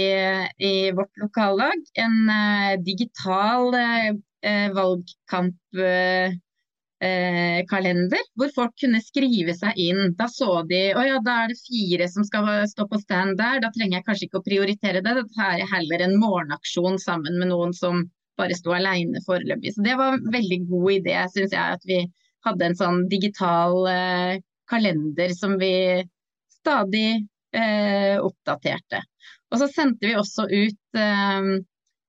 [0.58, 6.34] i vårt lokallag en eh, digital eh, valgkampkalender,
[8.20, 10.14] eh, hvor folk kunne skrive seg inn.
[10.18, 13.62] Da så de å ja, da er det fire som skal stå på stand der,
[13.64, 15.16] da trenger jeg kanskje ikke å prioritere det.
[15.36, 18.04] Tar jeg heller en morgenaksjon sammen med noen som
[18.40, 19.74] bare sto alene foreløpig.
[19.74, 22.04] Så det var en veldig god idé, syns jeg, at vi
[22.46, 24.40] hadde en sånn digital eh,
[24.72, 25.74] kalender som vi
[26.58, 29.02] stadig eh, oppdaterte.
[29.52, 31.52] Og så sendte vi også ut eh,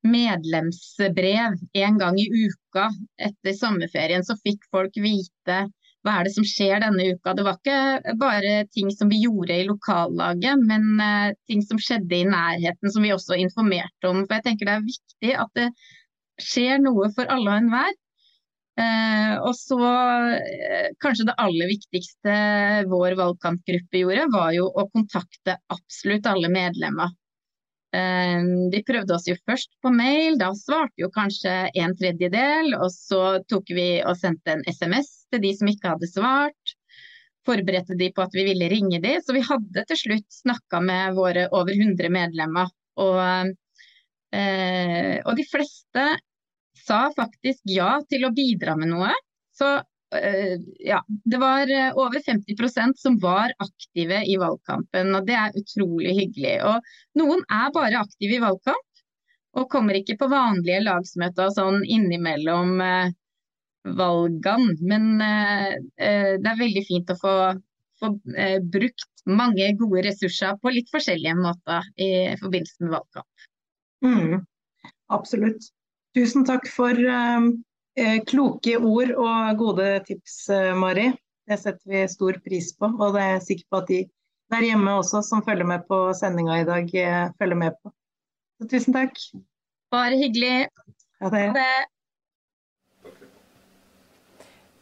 [0.03, 2.89] medlemsbrev en gang i uka
[3.29, 5.63] etter sommerferien, så fikk folk vite
[6.03, 7.31] hva er det som skjer denne uka.
[7.31, 12.19] Det var ikke bare ting som vi gjorde i lokallaget, men eh, ting som skjedde
[12.19, 14.25] i nærheten som vi også informerte om.
[14.25, 15.69] For jeg tenker det er viktig at det
[16.43, 17.93] skjer noe for alle og enhver.
[18.73, 19.77] Eh, og så
[20.33, 22.37] eh, kanskje det aller viktigste
[22.89, 27.13] vår valgkampgruppe gjorde, var jo å kontakte absolutt alle medlemmer.
[27.93, 28.41] Eh,
[28.73, 32.73] vi prøvde oss jo først på mail, da svarte jo kanskje en tredjedel.
[32.79, 36.77] Og så tok vi og sendte en SMS til de som ikke hadde svart.
[37.45, 41.17] Forberedte de på at vi ville ringe de, så vi hadde til slutt snakka med
[41.19, 42.71] våre over 100 medlemmer.
[43.03, 43.53] Og,
[44.33, 46.07] eh, og de fleste
[46.87, 49.11] sa faktisk ja til å bidra med noe.
[49.55, 55.37] Så uh, ja, det var eh, over 50% som var aktive i valgkampen, og det
[55.39, 56.57] er utrolig hyggelig.
[56.69, 59.03] Og noen er bare aktive i valgkamp,
[59.59, 63.11] og kommer ikke på vanlige lagsmøter sånn innimellom uh,
[63.99, 64.77] valgene.
[64.81, 67.35] Men uh, det er veldig fint å få,
[68.01, 68.15] få
[68.73, 72.09] brukt mange gode ressurser på litt forskjellige måter i
[72.41, 73.45] forbindelse med valgkamp.
[74.03, 74.41] Mm,
[75.15, 75.69] absolutt.
[76.13, 77.47] Tusen takk for ehm,
[77.97, 81.07] eh, kloke ord og gode tips, eh, Mari.
[81.49, 82.91] Det setter vi stor pris på.
[82.99, 84.03] Og det er jeg sikker på at de
[84.53, 87.93] der hjemme også som følger med på sendinga i dag, eh, følger med på.
[88.61, 89.17] Så tusen takk.
[89.91, 90.69] Bare hyggelig.
[91.21, 91.43] Ha det.
[91.49, 91.89] Ha det.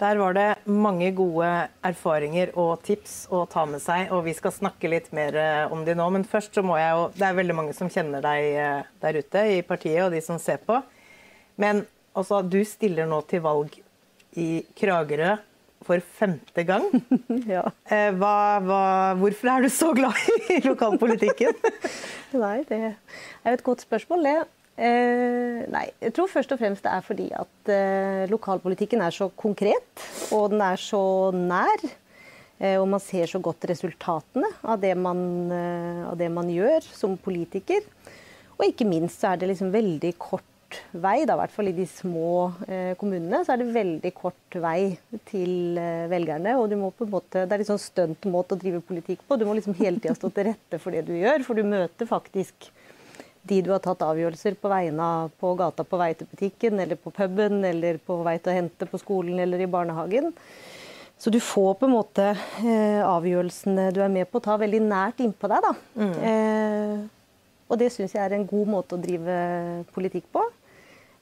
[0.01, 1.47] Der var det mange gode
[1.85, 5.85] erfaringer og tips å ta med seg, og vi skal snakke litt mer eh, om
[5.87, 6.09] de nå.
[6.11, 9.51] Men først så må jeg jo Det er veldig mange som kjenner deg der ute
[9.55, 10.81] i partiet, og de som ser på.
[11.62, 11.86] Men
[12.17, 13.78] altså, du stiller nå til valg
[14.39, 15.36] i Kragerø
[15.86, 16.88] for femte gang.
[17.56, 17.65] ja.
[17.89, 18.34] Eh, hva,
[18.65, 18.82] hva,
[19.19, 20.17] hvorfor er du så glad
[20.54, 21.58] i lokalpolitikken?
[22.43, 24.36] nei, det er jo et godt spørsmål, det.
[24.82, 29.28] Eh, nei, jeg tror først og fremst det er fordi at eh, lokalpolitikken er så
[29.38, 31.02] konkret, og den er så
[31.36, 31.89] nær.
[32.62, 35.19] Eh, og man ser så godt resultatene av det, man,
[35.52, 37.84] eh, av det man gjør som politiker.
[38.60, 40.45] Og ikke minst så er det liksom veldig kort
[40.91, 44.57] vei, da, i hvert fall i de små eh, kommunene, så er det veldig kort
[44.63, 44.93] vei
[45.29, 46.57] til eh, velgerne.
[46.60, 49.25] og du må på en måte, Det er litt sånn stunt måte å drive politikk
[49.27, 49.38] på.
[49.38, 52.10] Du må liksom hele tida stå til rette for det du gjør, for du møter
[52.10, 52.71] faktisk
[53.47, 56.99] de du har tatt avgjørelser på vegne av på gata på vei til butikken, eller
[56.99, 60.29] på puben, eller på vei til å hente på skolen eller i barnehagen.
[61.21, 65.21] Så du får på en måte eh, avgjørelsene du er med på, ta veldig nært
[65.21, 65.67] innpå deg.
[65.67, 65.73] da.
[66.01, 66.15] Mm.
[66.29, 67.19] Eh,
[67.71, 69.36] og det syns jeg er en god måte å drive
[69.95, 70.43] politikk på.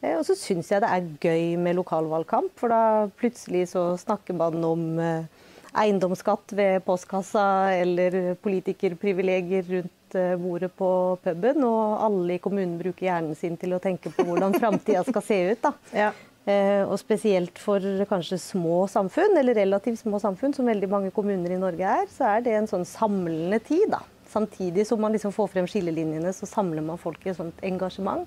[0.02, 2.82] Eh, og så syns jeg det er gøy med lokalvalgkamp, for da
[3.20, 5.48] plutselig så snakker man om eh,
[5.80, 7.46] eiendomsskatt ved postkassa
[7.78, 10.92] eller politikerprivilegier rundt eh, bordet på
[11.24, 11.66] puben.
[11.68, 15.44] Og alle i kommunen bruker hjernen sin til å tenke på hvordan framtida skal se
[15.52, 15.64] ut.
[15.68, 15.76] da.
[16.06, 16.12] Ja.
[16.50, 21.60] Og spesielt for kanskje små samfunn, eller relativt små samfunn, som veldig mange kommuner i
[21.62, 23.92] Norge er, så er det en sånn samlende tid.
[23.92, 24.00] da.
[24.30, 28.26] samtidig som man liksom får frem skillelinjene, så samler man folk i et sånt engasjement.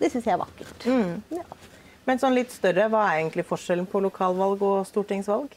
[0.00, 0.88] Det syns jeg er vakkert.
[0.88, 1.38] Mm.
[1.38, 1.44] Ja.
[2.06, 5.54] Men sånn litt større, hva er egentlig forskjellen på lokalvalg og stortingsvalg?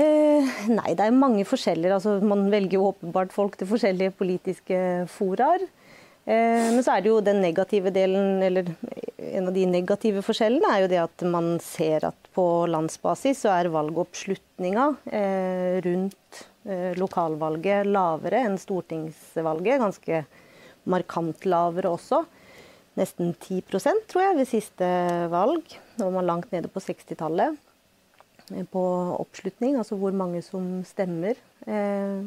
[0.00, 1.92] Eh, nei, det er mange forskjeller.
[1.98, 4.78] Altså, man velger jo åpenbart folk til forskjellige politiske
[5.12, 5.66] foraer.
[6.24, 8.70] Eh, men så er det jo den negative delen, eller
[9.30, 13.52] en av de negative forskjellene, er jo det at man ser at på landsbasis så
[13.56, 19.80] er valgoppslutninga eh, rundt eh, lokalvalget lavere enn stortingsvalget.
[19.82, 20.24] Ganske
[20.90, 22.24] markant lavere også.
[22.98, 24.86] Nesten 10% tror jeg ved siste
[25.30, 25.76] valg.
[25.98, 27.58] Nå var man langt nede på 60-tallet
[28.70, 28.82] på
[29.20, 31.38] oppslutning, altså hvor mange som stemmer.
[31.70, 32.22] Eh,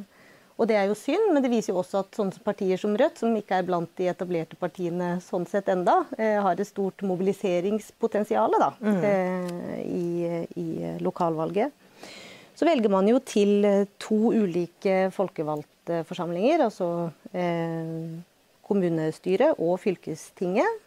[0.53, 3.19] og det er jo synd, men det viser jo også at sånne partier som Rødt,
[3.19, 8.53] som ikke er blant de etablerte partiene sånn sett enda, eh, har et stort mobiliseringspotensial
[8.61, 8.99] da, mm.
[9.09, 10.67] eh, i, i,
[11.03, 11.73] lokalvalget.
[12.53, 13.65] Så velger man jo til
[13.97, 16.89] to ulike folkevalgte forsamlinger, altså
[17.33, 18.13] eh,
[18.65, 20.81] kommunestyret og fylkestinget.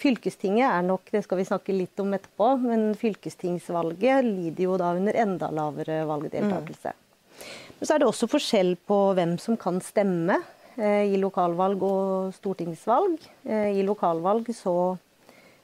[0.00, 4.94] Fylkestinget er nok, det skal vi snakke litt om etterpå, men fylkestingsvalget lider jo da
[4.96, 6.94] under enda lavere valgdeltakelse.
[6.94, 7.50] Mm.
[7.76, 10.38] Men så er det også forskjell på hvem som kan stemme
[10.80, 13.20] eh, i lokalvalg og stortingsvalg.
[13.44, 14.74] Eh, I lokalvalg så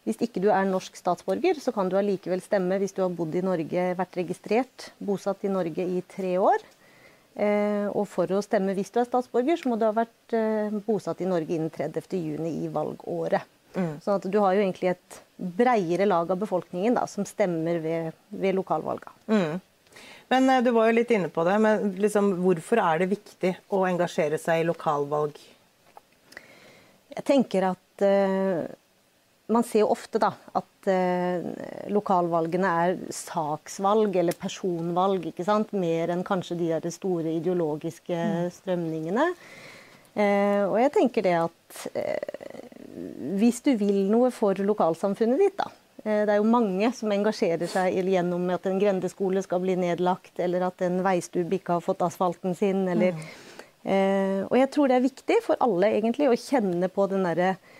[0.06, 3.34] hvis ikke du er norsk statsborger, så kan du allikevel stemme hvis du har bodd
[3.34, 6.62] i Norge, vært registrert, bosatt i Norge i tre år.
[7.36, 10.72] Eh, og for å stemme hvis du er statsborger, så må du ha vært eh,
[10.86, 13.44] bosatt i Norge innen 30.6 i valgåret.
[13.76, 13.98] Mm.
[14.00, 18.16] Sånn at du har jo egentlig et breiere lag av befolkningen da, som stemmer ved,
[18.32, 19.12] ved lokalvalga.
[19.28, 19.60] Mm.
[20.32, 23.52] Men eh, Du var jo litt inne på det, men liksom, hvorfor er det viktig
[23.68, 25.36] å engasjere seg i lokalvalg?
[27.16, 28.64] Jeg tenker at uh,
[29.48, 31.46] man ser jo ofte da, at uh,
[31.92, 35.72] lokalvalgene er saksvalg eller personvalg, ikke sant?
[35.76, 38.52] mer enn kanskje de der store ideologiske mm.
[38.60, 39.30] strømningene.
[40.16, 41.80] Eh, og jeg tenker det at
[43.36, 45.68] hvis du vil noe for lokalsamfunnet ditt, da.
[46.06, 50.38] Eh, det er jo mange som engasjerer seg gjennom at en grendeskole skal bli nedlagt,
[50.42, 53.24] eller at en veistubb ikke har fått asfalten sin, eller mm.
[53.82, 57.56] eh, Og jeg tror det er viktig for alle egentlig å kjenne på den derre
[57.56, 57.74] eh,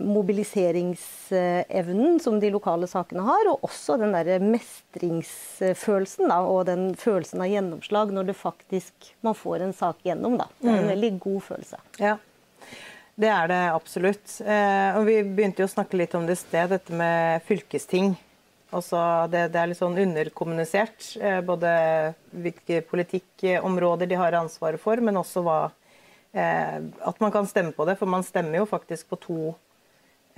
[0.00, 7.40] mobiliseringsevnen som de lokale sakene har, og også den der mestringsfølelsen da, og den følelsen
[7.44, 10.36] av gjennomslag når det faktisk man får en sak gjennom.
[10.40, 10.46] Da.
[10.60, 10.94] Det er en mm.
[10.94, 11.76] veldig god følelse.
[12.02, 12.16] Ja.
[13.20, 14.40] Det er det absolutt.
[14.40, 18.14] Eh, og vi begynte jo å snakke litt om det i sted, dette med fylkesting.
[18.76, 19.00] Også
[19.32, 21.10] det, det, er litt sånn underkommunisert.
[21.20, 21.70] Eh, både
[22.30, 25.76] hvilke politikkområder de har ansvaret for, men også hva eh,
[26.32, 27.96] At man kan stemme på det.
[27.98, 29.40] For man stemmer jo faktisk på to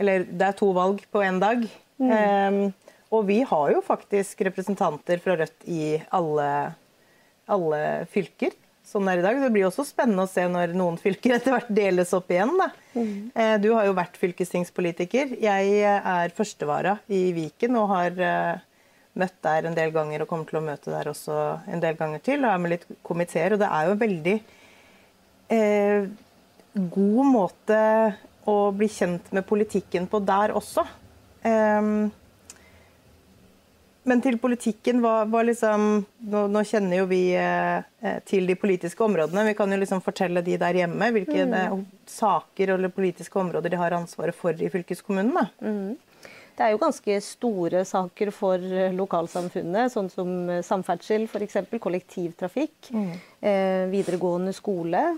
[0.00, 1.66] Eller det er to valg på én dag.
[2.00, 2.12] Mm.
[2.16, 6.48] Eh, og vi har jo faktisk representanter fra Rødt i alle,
[7.44, 9.38] alle fylker sånn er i dag.
[9.40, 12.52] Det blir også spennende å se når noen fylker etter hvert deles opp igjen.
[12.94, 13.30] Mm.
[13.62, 15.36] Du har jo vært fylkestingspolitiker.
[15.42, 18.64] Jeg er førstevara i Viken og har eh,
[19.18, 21.38] møtt der en del ganger og kommer til å møte der også
[21.70, 22.42] en del ganger til.
[22.42, 23.54] Og er med litt komiteer.
[23.54, 24.36] Og det er jo veldig
[25.52, 26.08] eh,
[26.72, 27.78] god måte
[28.48, 30.86] å bli kjent med politikken på der også.
[31.42, 32.10] Um,
[34.02, 38.56] men til politikken, var, var liksom nå, nå, kjenner jo vi eh, eh, til de
[38.58, 39.44] politiske områdene.
[39.52, 41.54] Vi kan jo liksom fortelle de der hjemme hvilke mm.
[41.58, 41.76] Eh,
[42.10, 45.46] saker eller politiske områder de har ansvaret for i fylkeskommunene.
[45.62, 46.26] Mm.
[46.58, 50.34] Det er jo ganske store saker for eh, lokalsamfunnet, sånn som
[50.66, 51.60] samferdsel f.eks.
[51.78, 53.12] Kollektivtrafikk, mm.
[53.38, 55.12] eh, videregående skole.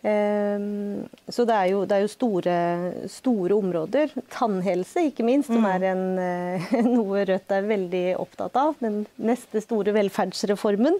[0.00, 2.56] Ehm, så det er jo, det er jo store,
[3.10, 4.14] store, områder.
[4.32, 5.70] Tannhelse, ikke minst, som mm.
[5.74, 8.74] er en, eh, noe Rødt er veldig opptatt av.
[8.80, 10.96] Den neste store velferdsreformen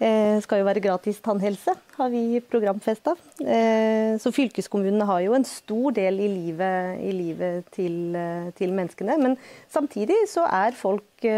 [0.00, 3.14] eh, skal jo være gratis tannhelse, har vi programfesta.
[3.38, 8.18] Eh, så fylkeskommunene har jo en stor del i livet, i livet til,
[8.58, 9.18] til, menneskene.
[9.22, 9.38] Men
[9.70, 11.30] samtidig så er folk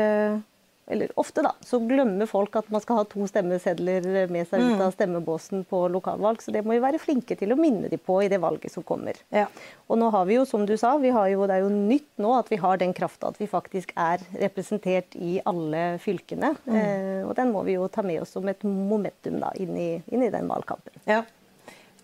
[0.87, 4.77] eller ofte, da, så glemmer folk at man skal ha to stemmesedler med seg ut
[4.77, 4.94] av mm.
[4.94, 6.38] stemmebåsen på lokalvalg.
[6.42, 8.87] Så det må vi være flinke til å minne dem på i det valget som
[8.87, 9.18] kommer.
[9.35, 9.49] Ja.
[9.90, 12.53] Og nå har vi jo, som du sa, jo, det er jo nytt nå at
[12.53, 16.55] vi har den krafta at vi faktisk er representert i alle fylkene.
[16.68, 16.79] Mm.
[16.79, 19.90] Eh, og den må vi jo ta med oss som et momentum da, inn i,
[20.07, 21.03] inn i den valgkampen.
[21.11, 21.25] Ja,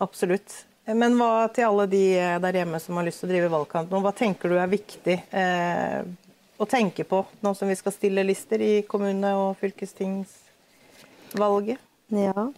[0.03, 0.65] absolutt.
[0.91, 2.03] Men hva til alle de
[2.43, 5.15] der hjemme som har lyst til å drive valgkamp nå, hva tenker du er viktig
[5.31, 6.01] eh,
[6.63, 11.79] å tenke på nå som vi skal stille lister i kommune- og fylkestingsvalget?
[12.13, 12.53] Ja.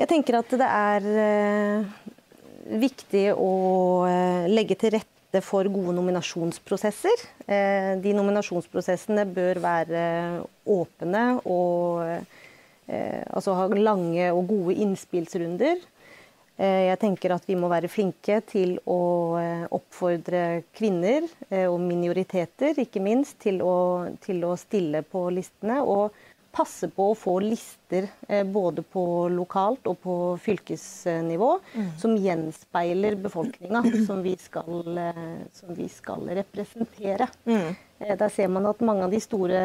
[0.00, 1.80] Jeg tenker at det er eh,
[2.80, 3.50] viktig å
[4.08, 7.18] eh, legge til rette for gode nominasjonsprosesser.
[7.44, 10.02] Eh, de nominasjonsprosessene bør være
[10.64, 12.02] åpne og
[12.90, 15.78] altså ha lange og gode innspillsrunder.
[16.60, 18.98] Jeg tenker at vi må være flinke til å
[19.72, 21.24] oppfordre kvinner
[21.70, 23.76] og minoriteter, ikke minst, til å,
[24.20, 25.78] til å stille på listene.
[25.80, 26.12] Og
[26.50, 29.02] passe på å få lister eh, både på
[29.32, 31.90] lokalt og på fylkesnivå mm.
[32.00, 35.22] som gjenspeiler befolkninga som, eh,
[35.54, 37.30] som vi skal representere.
[37.46, 37.70] Mm.
[38.00, 39.62] Eh, der ser man at mange av de store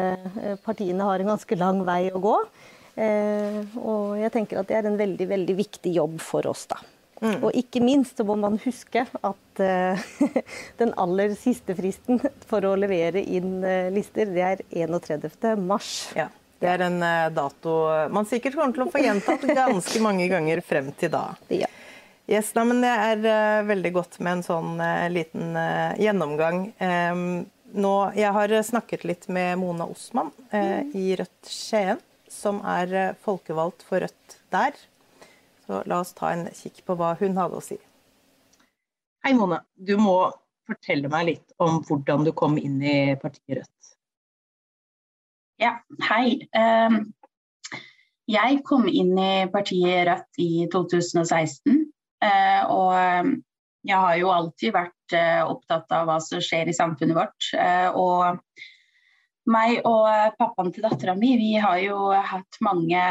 [0.64, 2.38] partiene har en ganske lang vei å gå.
[2.96, 6.78] Og jeg tenker at det er en veldig, veldig viktig jobb for oss, da.
[7.20, 7.42] Mm.
[7.44, 9.60] Og ikke minst så må man huske at
[10.80, 13.60] den aller siste fristen for å levere inn
[13.92, 15.28] lister, det er 31.
[15.60, 15.92] mars.
[16.16, 16.30] Ja.
[16.58, 17.72] Det er en uh, dato
[18.12, 21.26] man sikkert kommer til å få gjentatt ganske mange ganger frem til da.
[21.52, 21.68] Ja.
[22.26, 26.64] Yes, nei, men Det er uh, veldig godt med en sånn uh, liten uh, gjennomgang.
[26.80, 27.44] Um,
[27.76, 30.94] nå, jeg har snakket litt med Mona Osman mm.
[30.96, 32.00] i Rødt Skien,
[32.36, 34.76] som er folkevalgt for Rødt der.
[35.66, 37.78] Så la oss ta en kikk på hva hun hadde å si.
[39.26, 39.64] Hei, Mona.
[39.74, 40.18] Du må
[40.66, 43.90] fortelle meg litt om hvordan du kom inn i partiet Rødt.
[45.62, 45.72] Ja,
[46.10, 46.36] hei.
[46.54, 47.00] Ehm,
[48.30, 51.82] jeg kom inn i partiet Rødt i 2016.
[52.22, 53.34] Eh, og ehm,
[53.86, 57.50] jeg har jo alltid vært eh, opptatt av hva som skjer i samfunnet vårt.
[57.54, 58.40] Eh, og
[59.50, 60.06] meg og
[60.40, 63.02] pappaen til dattera mi vi har jo hatt mange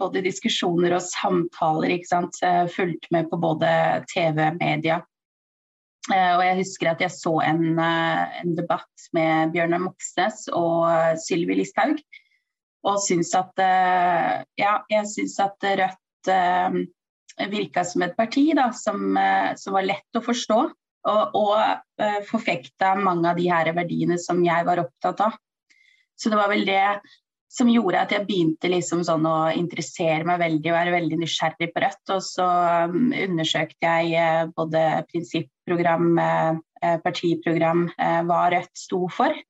[0.00, 1.94] både diskusjoner og samtaler.
[1.96, 2.40] ikke sant?
[2.74, 3.70] Fulgt med på både
[4.12, 5.02] TV, media
[6.12, 10.86] Eh, og jeg husker at jeg så en, eh, en debatt med Bjørnar Moxnes og
[11.22, 12.00] Sylvi Listhaug.
[12.86, 16.30] Og syns at eh, Ja, jeg syns at Rødt
[17.52, 19.14] virka som et parti da, som,
[19.60, 20.56] som, var lett å forstå.
[21.06, 25.36] Og, og forfekta mange av de her verdiene som jeg var opptatt av.
[26.16, 26.82] Så det var vel det
[27.56, 31.70] som gjorde at jeg begynte liksom sånn å interessere meg veldig og være veldig nysgjerrig
[31.72, 32.02] på Rødt.
[32.12, 32.46] Og så
[32.90, 39.44] um, undersøkte jeg uh, både prinsipprogram, uh, partiprogram, uh, hva Rødt sto for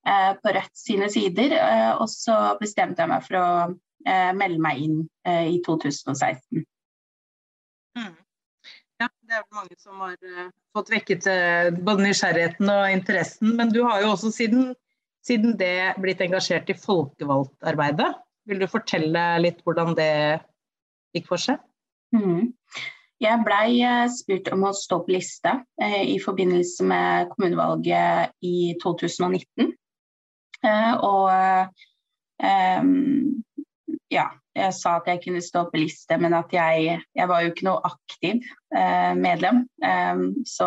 [0.00, 1.52] på Rødt sine sider.
[2.00, 3.48] Og så bestemte jeg meg for å
[4.32, 4.94] melde meg inn
[5.28, 6.62] i 2016.
[7.98, 8.14] Mm.
[8.96, 10.16] Ja, det er mange som har
[10.72, 11.28] fått vekket
[11.84, 13.52] både nysgjerrigheten og interessen.
[13.60, 14.70] Men du har jo også siden
[15.26, 18.12] siden det blitt engasjert i folkevalgtarbeidet.
[18.48, 20.12] Vil du fortelle litt hvordan det
[21.14, 21.60] gikk for seg?
[22.16, 22.50] Mm.
[23.20, 25.52] Jeg blei eh, spurt om å stå på liste
[25.82, 29.74] eh, i forbindelse med kommunevalget i 2019.
[30.64, 31.28] Eh, og
[32.40, 32.86] eh,
[34.10, 34.24] ja,
[34.56, 37.68] jeg sa at jeg kunne stå på liste, men at jeg, jeg var jo ikke
[37.68, 38.40] noe aktiv
[39.20, 39.60] medlem.
[40.48, 40.66] Så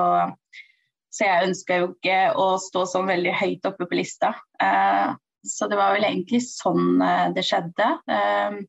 [1.13, 4.33] så jeg ønska jo ikke å stå sånn veldig høyt oppe på lista.
[4.61, 5.13] Eh,
[5.45, 7.89] så det var vel egentlig sånn eh, det skjedde.
[8.09, 8.61] Eh,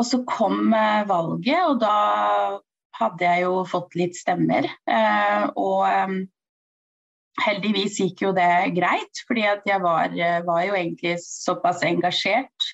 [0.00, 1.96] og så kom valget, og da
[2.96, 4.64] hadde jeg jo fått litt stemmer.
[5.60, 5.84] Og
[7.44, 10.16] heldigvis gikk jo det greit, fordi jeg var,
[10.48, 12.72] var jo egentlig såpass engasjert.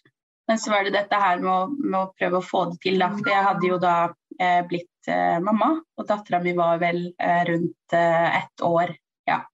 [0.49, 3.03] Men så var det dette her med å, med å prøve å få det til.
[3.03, 3.11] Da.
[3.19, 3.97] For jeg hadde jo da
[4.39, 4.63] eh,
[5.09, 8.97] blitt eh, mamma, og dattera mi var vel eh, rundt eh, ett år.
[9.25, 9.47] Ja.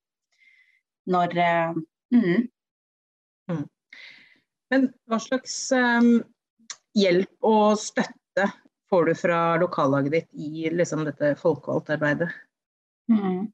[1.06, 1.34] Når
[2.14, 2.48] mm.
[3.50, 3.68] Mm.
[4.70, 6.22] Men hva slags um,
[6.94, 8.48] hjelp og støtte
[8.90, 12.30] får du fra lokallaget ditt i liksom, dette folkevalgtarbeidet?
[13.12, 13.52] Mm.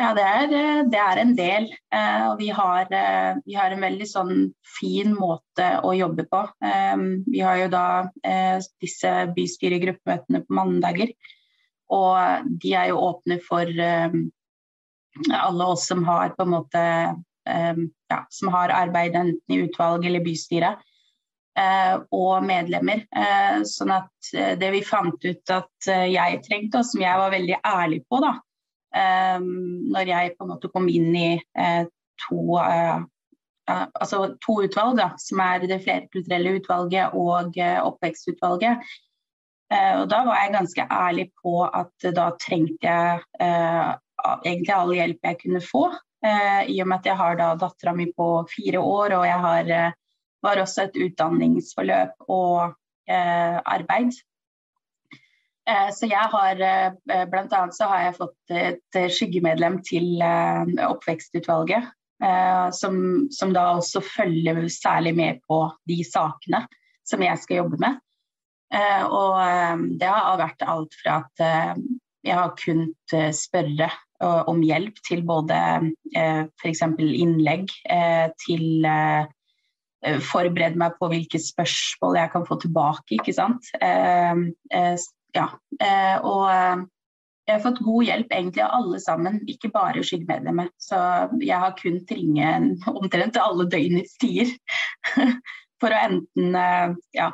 [0.00, 1.66] Ja, det er, eh, det er, en del.
[1.92, 4.34] Eh, og vi har, eh, vi har, en veldig sånn
[4.78, 6.40] fin måte å jobbe på.
[7.26, 8.08] Vi har jo da
[8.80, 11.12] disse bystyregruppemøtene på mandager.
[11.92, 13.66] Og de er jo åpne for
[15.36, 16.84] alle oss som har på en måte
[17.44, 20.78] ja, som har arbeid enten i utvalg eller bystyret.
[22.12, 23.02] og medlemmer.
[23.66, 28.04] sånn at det vi fant ut at jeg trengte, og som jeg var veldig ærlig
[28.08, 28.49] på, da, Ehm,
[28.90, 31.84] når jeg på en måte kom inn i eh,
[32.24, 33.02] to, eh,
[33.70, 38.82] altså to utvalg, da, som er det flerkulturelle utvalget og eh, oppvekstutvalget.
[39.70, 45.38] og da var jeg ganske ærlig på at da trengte jeg egentlig all hjelp jeg
[45.44, 45.84] kunne få.
[46.66, 49.70] I og med at jeg har da dattera mi på fire år, og jeg har,
[50.42, 52.74] var også et utdanningsforløp og
[53.06, 54.29] arbeid Eh,
[55.94, 61.96] så jeg har eh, blant annet så har jeg fått et skyggemedlem til eh, oppvekstutvalget.
[62.76, 62.96] Som,
[63.32, 66.58] som da også følger særlig med på de sakene
[67.08, 67.94] som jeg skal jobbe med.
[69.08, 69.38] Og
[69.96, 71.40] det har vært alt fra at
[72.20, 73.88] jeg har kunnet spørre
[74.52, 75.62] om hjelp til både
[76.60, 76.84] f.eks.
[77.00, 77.72] innlegg,
[78.44, 78.84] til
[80.28, 83.72] forberede meg på hvilke spørsmål jeg kan få tilbake, ikke sant.
[85.36, 85.46] Ja.
[86.22, 86.86] og
[87.46, 90.68] jeg har fått god hjelp egentlig av alle sammen, ikke bare skyggemedlemmer.
[90.78, 90.98] Så
[91.42, 92.52] jeg har kunnet ringe
[92.92, 94.52] omtrent alle døgnets tider.
[95.80, 96.54] For å enten
[97.16, 97.30] ja,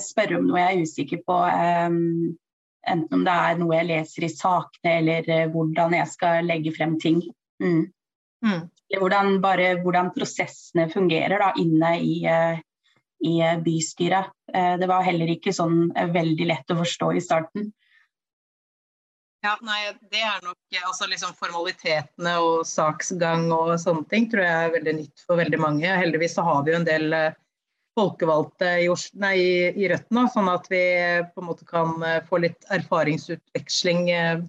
[0.00, 1.36] spørre om noe jeg er usikker på,
[2.88, 6.94] enten om det er noe jeg leser i sakene, eller hvordan jeg skal legge frem
[7.02, 7.20] ting.
[7.62, 7.88] Mm.
[8.46, 8.68] Mm.
[8.88, 12.14] Eller hvordan, bare, hvordan prosessene fungerer da, inne i,
[13.24, 14.30] i bystyret.
[14.48, 17.72] Det var heller ikke sånn veldig lett å forstå i starten.
[19.40, 24.64] Ja, nei, Det er nok altså liksom formalitetene og saksgang og sånne ting tror jeg
[24.64, 25.92] er veldig nytt for veldig mange.
[26.00, 27.36] Heldigvis så har vi jo en del eh,
[27.98, 28.88] folkevalgte i,
[29.22, 29.36] nei,
[29.78, 30.82] i Rødt nå, sånn at vi
[31.30, 34.42] på en måte kan eh, få litt erfaringsutveksling eh,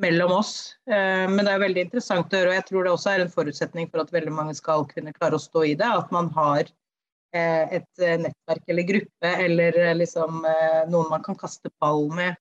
[0.00, 0.52] mellom oss.
[0.88, 3.90] Men det er veldig interessant å høre, og jeg tror det også er en forutsetning
[3.90, 6.70] for at veldig mange skal kunne klare å stå i det, at man har
[7.32, 10.40] et nettverk eller gruppe eller liksom
[10.90, 12.34] noen man kan kaste ball med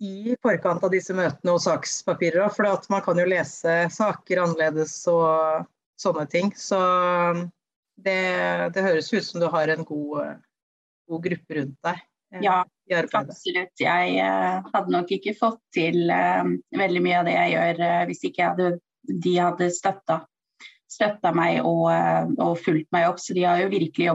[0.00, 2.48] i forkant av disse møtene og sakspapirer.
[2.54, 5.66] For man kan jo lese saker annerledes og
[6.00, 6.52] sånne ting.
[6.56, 6.80] Så
[8.00, 8.20] det,
[8.74, 10.40] det høres ut som du har en god,
[11.10, 12.00] god gruppe rundt deg.
[12.32, 12.62] Eh, ja,
[12.96, 13.74] absolutt.
[13.82, 14.16] Jeg
[14.72, 18.70] hadde nok ikke fått til veldig mye av det jeg gjør hvis ikke jeg hadde,
[19.26, 20.20] de hadde støtta,
[20.90, 21.86] støtta meg og,
[22.36, 23.20] og, fulgt meg opp.
[23.22, 24.10] Så de har jo virkelig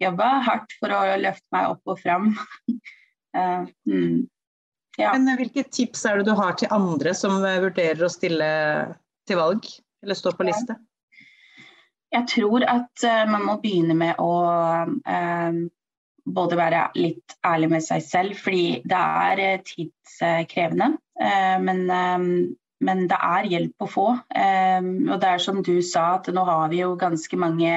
[0.00, 2.30] jobba hardt for å løfte meg opp og fram.
[3.90, 4.28] mm.
[4.98, 5.12] Ja.
[5.14, 8.48] Men hvilke tips er det du har til andre som vurderer å stille
[9.28, 9.66] til valg,
[10.04, 10.76] eller stå på liste?
[12.10, 14.32] Jeg tror at uh, man må begynne med å
[14.82, 15.60] uh,
[16.30, 20.96] både være litt ærlig med seg selv, fordi det er uh, tidskrevende.
[21.60, 21.82] Men,
[22.80, 24.06] men, det er hjelp å få.
[24.16, 27.72] Og det er som du sa, at nå har vi jo ganske mange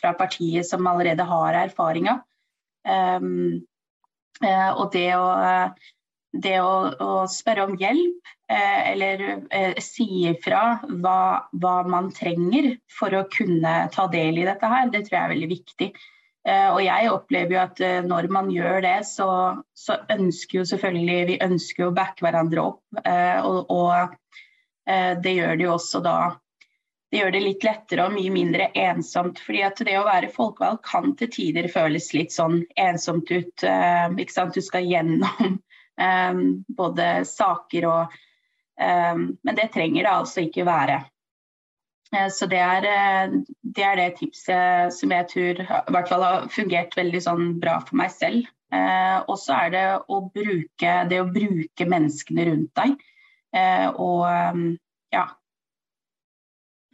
[0.00, 2.20] fra partiet som allerede har erfaringer.
[2.84, 5.24] Og det å
[6.34, 9.22] det å, å, spørre om hjelp eh, eller
[9.54, 14.90] eh, si ifra hva, hva, man trenger for å kunne ta del i dette her,
[14.90, 15.90] det tror jeg er veldig viktig.
[16.44, 19.28] Eh, og jeg opplever jo at eh, når man gjør det, så,
[19.72, 22.82] så, ønsker jo selvfølgelig vi ønsker å backe hverandre opp.
[23.00, 24.20] Eh, og, og
[24.84, 26.16] det gjør det jo også da
[27.08, 29.38] det gjør det litt lettere og mye mindre ensomt.
[29.40, 33.64] fordi at det å være folkevalgt kan til tider føles litt sånn ensomt ut.
[33.64, 34.52] ikke sant?
[34.52, 35.56] Du skal gjennom
[36.80, 38.20] både saker og
[38.76, 40.98] Men det trenger det altså ikke være.
[42.14, 43.38] Uh, så det er, uh,
[43.76, 47.80] det er, det tipset som jeg tror i hvert fall har fungert veldig sånn bra
[47.82, 48.46] for meg selv.
[48.74, 52.96] Uh, og så er det å bruke, det å bruke menneskene rundt deg.
[54.02, 54.64] og um,
[55.14, 55.28] ja.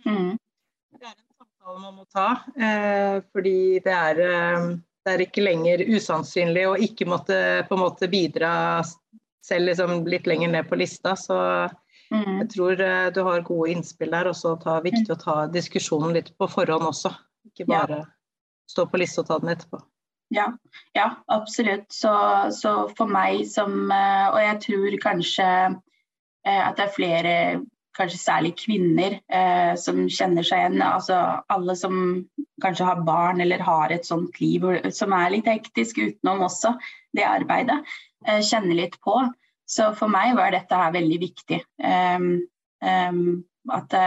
[0.05, 0.37] Mm.
[0.37, 2.27] Det er en samtale man må ta,
[3.33, 4.21] fordi det er
[5.01, 7.37] det er ikke lenger usannsynlig å ikke måtte
[7.69, 8.53] på en måte bidra
[9.47, 11.15] selv liksom litt lenger ned på lista.
[11.17, 11.37] Så
[12.15, 12.37] mm.
[12.43, 14.31] jeg tror eh, du har gode innspill der.
[14.31, 17.15] Og så er det viktig å ta diskusjonen litt på forhånd også.
[17.51, 18.11] Ikke bare ja.
[18.71, 19.83] stå på liste og ta den etterpå.
[20.31, 20.47] Ja,
[20.95, 21.89] ja absolutt.
[21.93, 22.13] Så,
[22.55, 27.37] så, for meg som eh, Og jeg tror kanskje eh, at det er flere
[27.99, 30.83] kanskje særlig kvinner eh, som kjenner seg igjen.
[30.85, 31.19] Altså
[31.53, 31.97] alle som
[32.63, 36.77] kanskje har barn eller har et sånt liv som er litt hektisk utenom også
[37.17, 37.81] det arbeidet,
[38.27, 39.17] eh, kjenner litt på.
[39.71, 41.61] Så for meg var dette her veldig viktig.
[41.79, 42.33] Um,
[42.83, 43.25] um,
[43.71, 44.07] at det,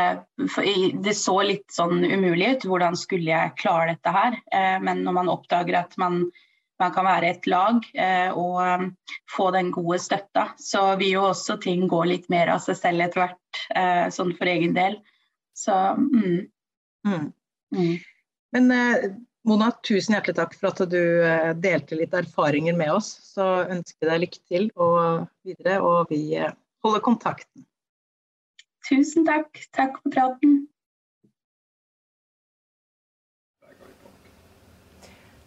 [1.05, 2.65] det, så litt sånn umulig ut.
[2.67, 4.39] Hvordan skulle jeg klare dette her?
[4.51, 6.25] Eh, men når man oppdager at man
[6.81, 8.87] man kan være et lag eh, og um,
[9.31, 10.49] få den gode støtta.
[10.59, 14.33] Så vil jo også ting gå litt mer av seg selv etter hvert, eh, sånn
[14.37, 14.97] for egen del.
[15.57, 16.39] Så mm.
[17.07, 17.29] Mm.
[17.75, 17.93] Mm.
[18.57, 19.05] Men eh,
[19.43, 23.09] Mona, tusen hjertelig takk for at du eh, delte litt erfaringer med oss.
[23.33, 26.53] Så ønsker jeg deg lykke til og videre, og vi eh,
[26.85, 27.65] holder kontakten.
[28.87, 29.59] Tusen takk.
[29.75, 30.61] Takk for praten.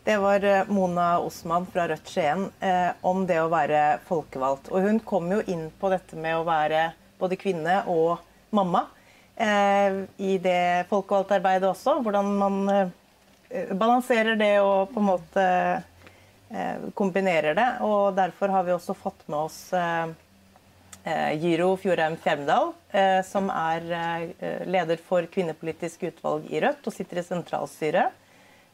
[0.04, 4.68] Det var eh, Mona Osman fra Rødt Skien eh, om det å være folkevalgt.
[4.76, 8.20] Og hun kom jo inn på dette med å være både kvinne og
[8.52, 8.84] mamma
[9.34, 11.96] eh, i det folkevalgtarbeidet også.
[12.04, 12.94] Hvordan man eh,
[13.78, 15.46] balanserer det og på en måte
[16.50, 17.68] eh, kombinerer det.
[17.86, 20.12] Og derfor har vi også fått med oss eh,
[21.38, 22.72] Gyro Fjordheim Fjermdal,
[23.22, 23.84] som er
[24.66, 28.16] leder for kvinnepolitisk utvalg i Rødt og sitter i sentralstyret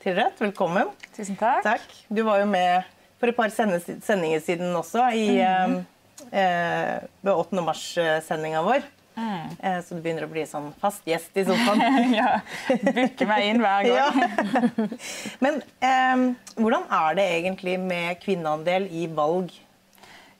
[0.01, 0.41] til Rødt.
[0.41, 0.95] Velkommen.
[1.12, 1.61] Tusen takk.
[1.66, 1.85] takk.
[2.09, 2.89] Du var jo med
[3.22, 5.85] for et par sendinger siden også i, mm -hmm.
[6.33, 7.62] eh, ved 8.
[7.62, 8.83] mars-sendinga vår.
[9.17, 9.51] Mm.
[9.59, 12.15] Eh, så du begynner å bli sånn fast gjest i sofaen.
[12.21, 12.39] ja.
[12.71, 14.23] Booke meg inn hver gang.
[14.23, 14.87] ja.
[15.45, 16.25] Men eh,
[16.57, 19.53] hvordan er det egentlig med kvinneandel i valg?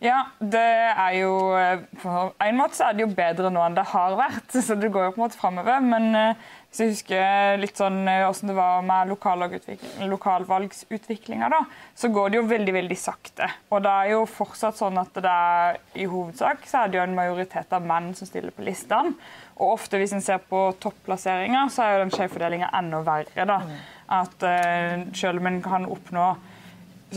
[0.03, 0.59] Ja, det
[0.99, 1.35] er jo
[2.03, 4.91] På en måte så er det jo bedre nå enn det har vært, så det
[4.91, 5.79] går jo på en måte framover.
[5.79, 6.35] Men
[6.73, 9.11] hvis jeg husker litt sånn hvordan det var med
[10.09, 11.59] lokalvalgsutviklinga, da,
[11.93, 13.45] så går det jo veldig veldig sakte.
[13.69, 17.05] Og det er jo fortsatt sånn at det er i hovedsak så er det jo
[17.05, 19.13] en majoritet av menn som stiller på listene.
[19.59, 23.45] Og ofte hvis en ser på topplasseringer, så er jo den skjevfordelinga enda verre.
[23.53, 23.61] da.
[24.23, 26.31] At uh, selv om en kan oppnå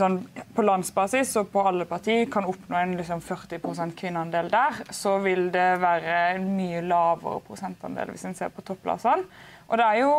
[0.00, 0.20] sånn,
[0.54, 5.48] på landsbasis og på alle partier kan oppnå en liksom, 40% kvinneandel der, så vil
[5.54, 9.26] det være en mye lavere prosentandel hvis en ser på topplassene.
[9.66, 10.10] Og det er jo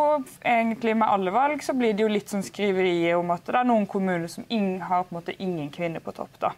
[0.44, 3.68] egentlig Med alle valg så blir det jo litt sånn skriverier om at det er
[3.70, 6.36] noen kommuner som ingen, har på en måte ingen kvinner på topp.
[6.42, 6.52] da.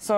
[0.00, 0.16] Så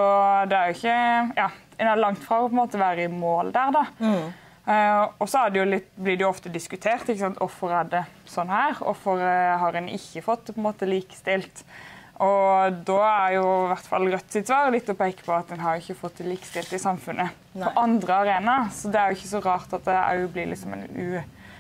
[0.51, 0.99] det er jo ikke
[1.37, 3.83] ja, En er langt fra å på en måte være i mål der, da.
[3.99, 4.29] Mm.
[4.67, 7.37] Uh, og så blir det jo ofte diskutert ikke sant?
[7.39, 8.75] hvorfor er det sånn her.
[8.81, 11.63] Hvorfor uh, har en ikke fått på en måte likestilt
[12.25, 15.51] og da er jo i hvert fall Rødt sitt svar litt å peke på at
[15.53, 17.67] en har ikke fått det likestilt i samfunnet Nei.
[17.67, 18.71] på andre arenaer.
[18.73, 21.19] Så det er jo ikke så rart at det òg blir liksom en, u,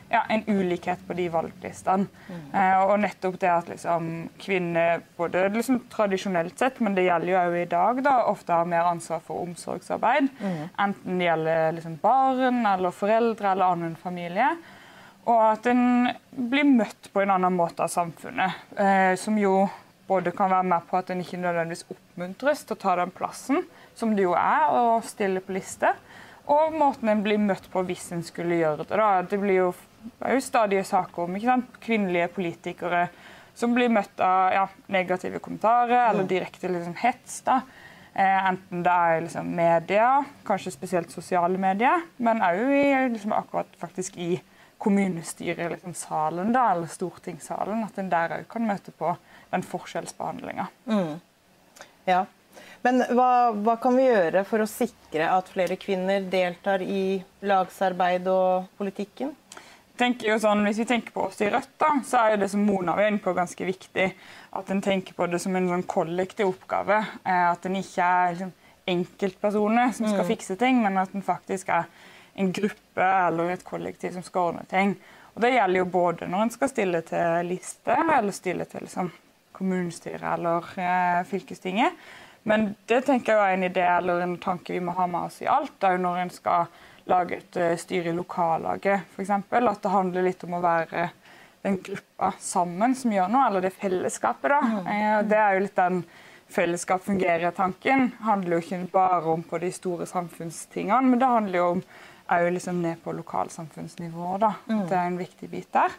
[0.09, 2.09] ja, en, ulikhet på de valglistene.
[2.31, 2.49] Mm.
[2.57, 7.41] Eh, og nettopp det at liksom, kvinner, både liksom, tradisjonelt sett, men det gjelder jo
[7.43, 10.33] òg i dag, da, ofte har mer ansvar for omsorgsarbeid.
[10.41, 10.61] Mm.
[10.87, 14.55] Enten det gjelder liksom, barn eller foreldre eller annen familie.
[15.27, 19.67] Og at en blir møtt på en annen måte av samfunnet, eh, som jo
[20.07, 23.65] både kan være med på at en ikke nødvendigvis oppmuntres til å ta den plassen,
[23.99, 25.93] som det jo er å stille på liste,
[26.47, 28.99] og måten en blir møtt på hvis en skulle gjøre det.
[29.01, 29.23] Da.
[29.27, 29.71] Det blir jo,
[30.23, 33.09] er jo stadige saker om sant, kvinnelige politikere
[33.57, 37.41] som blir møtt av ja, negative kommentarer eller direkte liksom, hets.
[37.47, 37.63] da.
[38.13, 40.11] Eh, enten det er liksom, media,
[40.47, 44.37] kanskje spesielt sosiale medier, men òg liksom, akkurat faktisk i
[44.79, 47.83] kommunestyret, liksom, salen da, eller stortingssalen.
[47.89, 49.17] At en der òg kan møte på
[49.51, 50.67] den forskjellsbehandlinga.
[50.91, 51.15] Mm.
[52.07, 52.25] Ja.
[52.87, 58.29] Men hva, hva, kan vi gjøre for å sikre at flere kvinner deltar i lagsarbeid
[58.31, 59.33] og politikken?
[59.97, 63.09] Sånn, hvis vi tenker på oss i Rødt, da, så er det som Mona var
[63.09, 64.11] inne på, ganske viktig.
[64.61, 67.01] At en tenker på det som en sånn kollektiv oppgave.
[67.25, 68.53] Eh, at en ikke er liksom,
[68.87, 70.29] enkeltpersoner som skal mm.
[70.29, 71.89] fikse ting, men at en faktisk er
[72.37, 74.95] en gruppe eller et kollektiv som skal ordne ting.
[75.35, 79.11] Og Det gjelder jo både når en skal stille til liste, eller stille til liksom,
[79.57, 81.97] kommunestyret eller eh, fylkestinget.
[82.47, 85.41] Men det tenker jeg er en idé eller en tanke vi må ha med oss
[85.43, 85.73] i alt.
[85.81, 86.69] Det er jo når en skal
[87.11, 89.33] lage et uh, styre i lokallaget, f.eks.
[89.35, 91.09] At det handler litt om å være
[91.67, 94.53] den gruppa sammen som gjør noe, eller det fellesskapet.
[94.53, 94.61] da.
[94.63, 94.91] Mm.
[94.95, 96.03] Eh, det er jo litt den
[96.55, 98.13] fellesskap fungerer-tanken.
[98.23, 101.83] Handler jo ikke bare om på de store samfunnstingene, men det handler jo om
[102.37, 104.37] òg liksom ned på lokalsamfunnsnivå.
[104.43, 104.53] da.
[104.71, 104.85] Mm.
[104.87, 105.99] Det er en viktig bit der.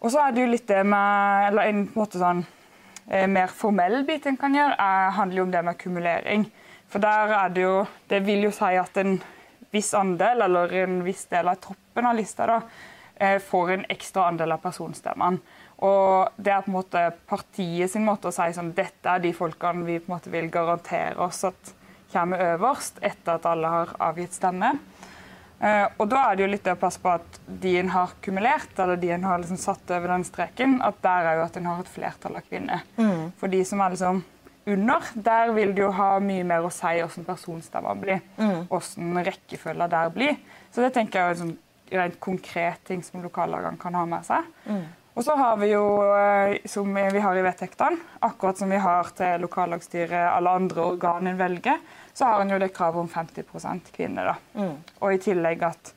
[0.00, 2.42] Og så er det jo litt det med Eller en måte sånn
[3.08, 6.48] eh, mer formell bit en kan gjøre, er, handler jo om det med kumulering.
[6.88, 7.76] For der er det jo
[8.10, 9.18] Det vil jo si at en
[9.74, 12.60] viss andel, eller en viss del av troppen av lista, da,
[13.16, 15.40] eh, får en ekstra andel av personstemmene.
[15.82, 19.32] Og det er på en måte partiet sin måte å si sånn Dette er de
[19.34, 21.74] folkene vi på en måte vil garantere oss at
[22.12, 24.76] kommer øverst etter at alle har avgitt stemme.
[25.62, 28.12] Uh, og da er det jo litt det å passe på at de en har
[28.24, 31.58] kumulert, eller de en har liksom satt over den streken, at der er jo at
[31.60, 32.84] en har et flertall av kvinner.
[32.98, 33.30] Mm.
[33.40, 34.24] For de som er liksom
[34.64, 38.20] under, der vil det jo ha mye mer å si hvordan personstemmer blir.
[38.40, 38.66] Mm.
[38.70, 40.36] Hvordan rekkefølga der blir.
[40.72, 41.56] Så det tenker jeg er en sånn
[41.94, 44.46] rent konkret ting som lokallagene kan ha med seg.
[44.64, 44.84] Mm.
[45.14, 49.12] Og så har vi jo, eh, som vi har i vedtektene, akkurat som vi har
[49.14, 51.78] til lokallagsstyret alle andre organ en velger,
[52.14, 54.32] så har en jo det kravet om 50% kvinner.
[54.32, 54.60] da.
[54.60, 54.76] Mm.
[55.00, 55.94] Og i tillegg at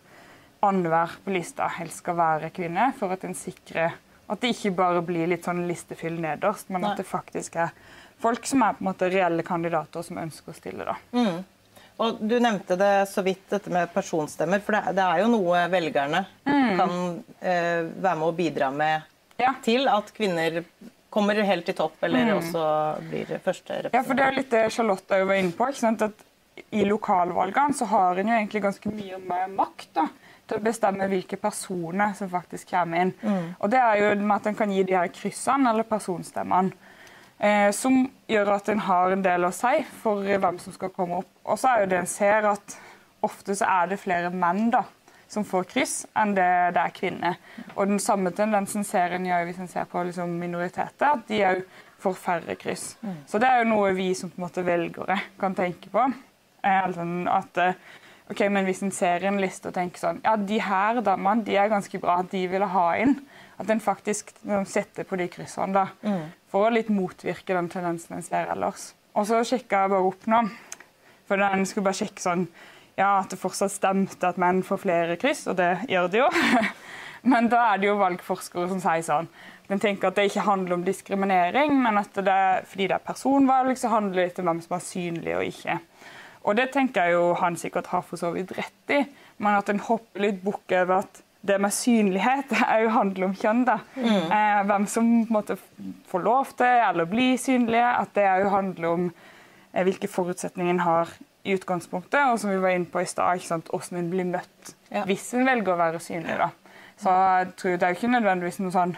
[0.65, 3.97] annenhver på lista helst skal være kvinne, for at en sikrer
[4.27, 6.91] at det ikke bare blir litt sånn listefyll nederst, men Nei.
[6.91, 7.75] at det faktisk er
[8.19, 10.87] folk som er på en måte reelle kandidater som ønsker å stille.
[10.87, 10.97] da.
[11.15, 11.45] Mm.
[11.97, 14.61] Og Du nevnte det så vidt, dette med personstemmer.
[14.65, 16.73] For det, det er jo noe velgerne mm.
[16.77, 16.93] kan
[17.39, 19.07] eh, være med å bidra med
[19.41, 19.53] ja.
[19.65, 20.61] til at kvinner
[21.09, 22.37] kommer helt til topp, eller mm.
[22.37, 22.63] også
[23.09, 23.93] blir første representant.
[23.95, 25.67] Ja, for Det er litt det Charlotte var inne på.
[25.71, 26.01] ikke sant?
[26.01, 30.07] At I lokalvalgene så har en jo egentlig ganske mye mer makt da,
[30.47, 33.13] til å bestemme hvilke personer som faktisk kommer inn.
[33.21, 33.55] Mm.
[33.59, 36.93] Og Det er jo med at en kan gi de her kryssene, eller personstemmene,
[37.39, 41.21] eh, som gjør at en har en del å si for hvem som skal komme
[41.23, 41.31] opp.
[41.45, 42.77] Og så er jo det en ser at
[43.23, 44.83] ofte så er det flere menn da,
[45.31, 47.37] som får kryss, enn det det er kvinner.
[47.75, 51.43] Og den samme tendensen ser en jo hvis en ser på liksom minoriteter, at de
[51.47, 51.63] òg
[52.01, 52.91] får færre kryss.
[53.01, 53.15] Mm.
[53.27, 56.03] Så det er jo noe vi som på en måte velgere kan tenke på.
[56.61, 57.79] Eh, altså at eh,
[58.31, 61.57] ok, men hvis en ser en liste og tenker sånn Ja, de her damene de
[61.57, 63.19] er ganske bra, de ville ha inn.
[63.57, 64.35] At en faktisk
[64.69, 65.87] setter på de kryssene, da.
[66.05, 66.27] Mm.
[66.51, 68.91] For å litt motvirke den tendensen en ser ellers.
[69.17, 70.43] Og så sjekka jeg bare opp nå.
[71.27, 72.45] For den skulle bare sjekke sånn
[72.97, 76.29] Ja, at det fortsatt stemte at menn får flere kryss, og det gjør det jo.
[77.31, 79.27] Men da er det jo valgforskere som sier sånn
[79.67, 82.41] Den tenker at det ikke handler om diskriminering, men at det,
[82.71, 85.75] fordi det er personvalg, så handler det litt om hvem som er synlig og ikke.
[86.47, 89.01] Og det tenker jeg jo han sikkert har for så vidt rett i,
[89.43, 93.35] men at en hopper litt bukk over at det med synlighet er jo handler om
[93.37, 93.65] kjønn.
[93.67, 93.79] da.
[93.95, 94.31] Mm.
[94.37, 95.57] Eh, hvem som måtte
[96.07, 97.87] få lov til eller bli synlige.
[97.87, 99.09] At det jo handler om
[99.73, 101.11] eh, hvilke forutsetninger en har
[101.47, 105.05] i utgangspunktet, og som vi var inne på i stad, hvordan en blir møtt ja.
[105.07, 106.37] hvis en velger å være synlig.
[106.39, 106.51] da.
[106.97, 108.95] Så jeg tror Det er jo ikke nødvendigvis noen sånn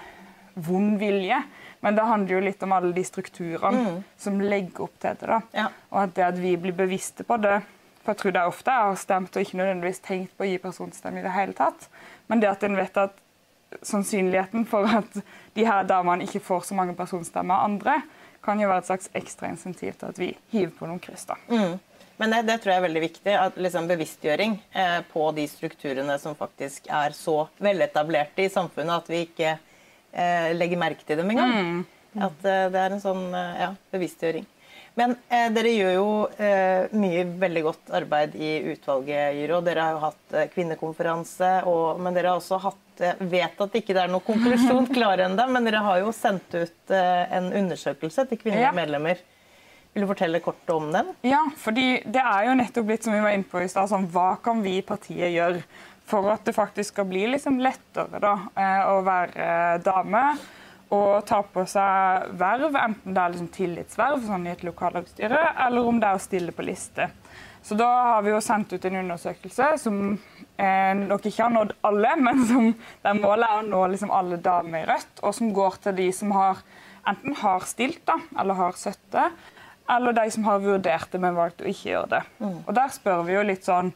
[0.60, 1.40] vond vilje,
[1.80, 4.00] men det handler jo litt om alle de strukturene mm.
[4.20, 5.28] som legger opp til det.
[5.28, 5.42] da.
[5.56, 5.68] Ja.
[5.94, 7.62] Og at det at vi blir bevisste på det
[8.00, 10.48] For jeg tror det er ofte jeg har stemt og ikke nødvendigvis tenkt på å
[10.48, 11.90] gi personstemme i det hele tatt.
[12.32, 13.18] Men det at en vet at
[13.86, 15.20] sannsynligheten for at
[15.54, 18.00] de her damene ikke får så mange personstemmer av andre,
[18.44, 21.28] kan jo være et slags ekstra insentiv til at vi hiver på noen kryss.
[21.28, 21.36] da.
[21.52, 21.76] Mm.
[22.20, 23.34] Men det, det, tror jeg er veldig viktig.
[23.40, 29.12] at liksom Bevisstgjøring eh, på de strukturene som faktisk er så veletablerte i samfunnet at
[29.12, 31.56] vi ikke eh, legger merke til dem engang.
[31.56, 31.80] Mm.
[32.28, 34.48] At eh, det er en sånn eh, ja, bevisstgjøring.
[35.00, 36.12] Men eh, dere gjør jo
[36.44, 39.64] eh, mye veldig godt arbeid i utvalget, Gyro.
[39.64, 42.86] Dere har jo hatt kvinnekonferanse, og, men dere har også hatt
[43.32, 46.92] vet at ikke det er noen konklusjon klar ennå, men dere har jo sendt ut
[46.92, 48.76] en undersøkelse til kvinnelige ja.
[48.76, 49.22] medlemmer.
[49.94, 51.14] Vil du fortelle kort om den?
[51.26, 54.10] Ja, fordi det er jo nettopp blitt som vi var inne på i sted, sånn,
[54.14, 55.64] hva kan vi i partiet gjøre
[56.10, 59.50] for at det faktisk skal bli liksom lettere da, eh, å være
[59.86, 60.24] dame
[60.96, 65.86] og ta på seg verv, enten det er liksom tillitsverv sånn i et lokallagsstyre, eller
[65.86, 67.10] om det er å stille på liste.
[67.62, 70.00] Så da har vi jo sendt ut en undersøkelse som
[70.58, 72.72] eh, nok ikke har nådd alle, men som,
[73.06, 76.10] der målet er å nå liksom alle damer i Rødt, og som går til de
[76.16, 76.64] som har,
[77.10, 79.30] enten har stilt da, eller har støtte,
[79.90, 82.24] eller de som har vurdert det, men valgt å ikke gjøre det.
[82.40, 82.58] Mm.
[82.66, 83.94] Og Der spør vi jo litt sånn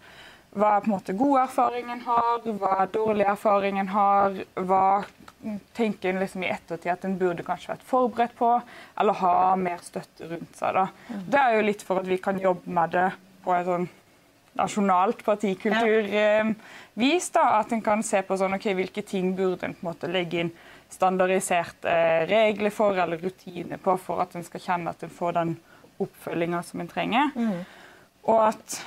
[0.54, 4.36] hva er på en måte god erfaring en har, hva er dårlig erfaring en har,
[4.54, 4.84] hva
[5.74, 8.52] tenker en liksom i ettertid at en burde kanskje vært forberedt på,
[9.02, 10.78] eller ha mer støtte rundt seg.
[10.78, 10.86] da.
[11.10, 11.26] Mm.
[11.34, 13.10] Det er jo litt for at vi kan jobbe med det
[13.44, 13.90] på et sånn
[14.54, 17.32] nasjonalt partikulturvis.
[17.34, 20.12] da, At en kan se på sånn, ok, hvilke ting burde en på en måte
[20.12, 20.54] legge inn
[20.94, 21.94] standardiserte
[22.30, 25.56] regler for, eller rutiner på, for at en skal kjenne at en får den
[26.02, 27.32] oppfølginga som en trenger.
[27.36, 27.64] Mm.
[28.32, 28.80] Og at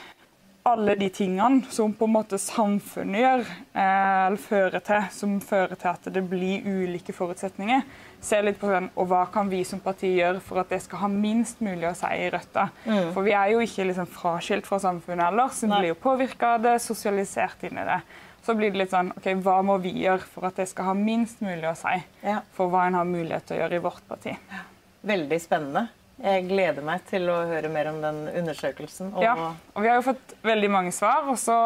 [0.67, 3.45] alle de tingene som på en måte samfunnet gjør,
[3.79, 7.85] eh, eller fører til, som fører til at det blir ulike forutsetninger.
[8.27, 11.05] Se litt på den, og Hva kan vi som parti gjøre for at det skal
[11.05, 12.69] ha minst mulig å si i Røtta.
[12.85, 13.13] Mm.
[13.15, 15.63] For vi er jo ikke liksom fraskilt fra samfunnet ellers.
[15.63, 18.01] Vi blir jo påvirka av det, sosialisert inn i det.
[18.47, 20.97] Så blir det litt sånn OK, hva må vi gjøre for at det skal ha
[20.99, 21.95] minst mulig å si?
[22.27, 22.41] Ja.
[22.55, 24.35] For hva en har mulighet til å gjøre i vårt parti.
[25.07, 25.87] Veldig spennende.
[26.17, 29.11] Jeg gleder meg til å høre mer om den undersøkelsen.
[29.13, 29.21] Og...
[29.21, 29.35] Ja,
[29.77, 31.57] og Vi har jo fått veldig mange svar, og så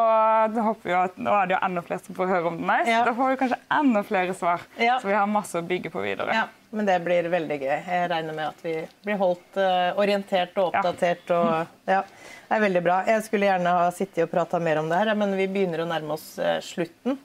[0.57, 2.73] håper vi at nå er det jo enda flere som får høre om den.
[2.91, 3.05] Ja.
[3.07, 4.97] Da får vi kanskje enda flere svar, ja.
[4.99, 6.35] så vi har masse å bygge på videre.
[6.35, 7.77] Ja, Men det blir veldig gøy.
[7.79, 8.75] Jeg regner med at vi
[9.07, 11.31] blir holdt uh, orientert og oppdatert.
[11.37, 12.03] Og, ja.
[12.49, 13.01] Det er veldig bra.
[13.07, 15.91] Jeg skulle gjerne ha sittet og prata mer om det her, men vi begynner å
[15.93, 17.21] nærme oss uh, slutten.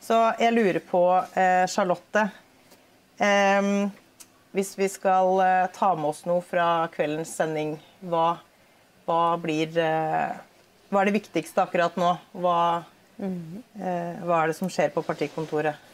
[0.00, 1.02] Så jeg lurer på,
[1.68, 2.22] Charlotte
[3.20, 3.90] um,
[4.56, 8.40] hvis vi skal uh, ta med oss noe fra kveldens sending, hva,
[9.06, 10.38] hva blir uh,
[10.90, 12.16] Hva er det viktigste akkurat nå?
[12.42, 12.56] Hva,
[13.22, 15.86] uh, hva er det som skjer på partikontoret?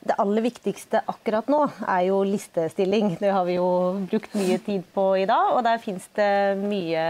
[0.00, 3.18] Det aller viktigste akkurat nå er jo listestilling.
[3.20, 3.68] Det har vi jo
[4.08, 5.50] brukt mye tid på i dag.
[5.52, 7.02] Og der fins det mye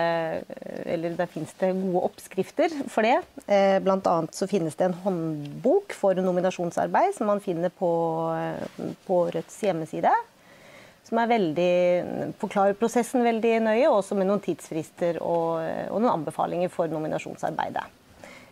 [0.91, 3.21] Eller der fins det gode oppskrifter for det.
[3.87, 7.93] Blant annet så finnes det en håndbok for nominasjonsarbeid som man finner på,
[9.07, 10.11] på Rødts hjemmeside
[11.11, 11.71] som er veldig,
[12.39, 15.59] forklarer prosessen veldig nøye, også med noen tidsfrister og,
[15.91, 17.83] og noen anbefalinger for nominasjonsarbeidet.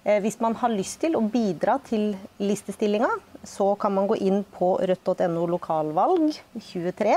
[0.02, 2.10] Eh, hvis man har lyst til å bidra til
[2.42, 3.10] listestillinga,
[3.46, 6.34] så kan man gå inn på rødt.no lokalvalg
[6.70, 7.14] 23.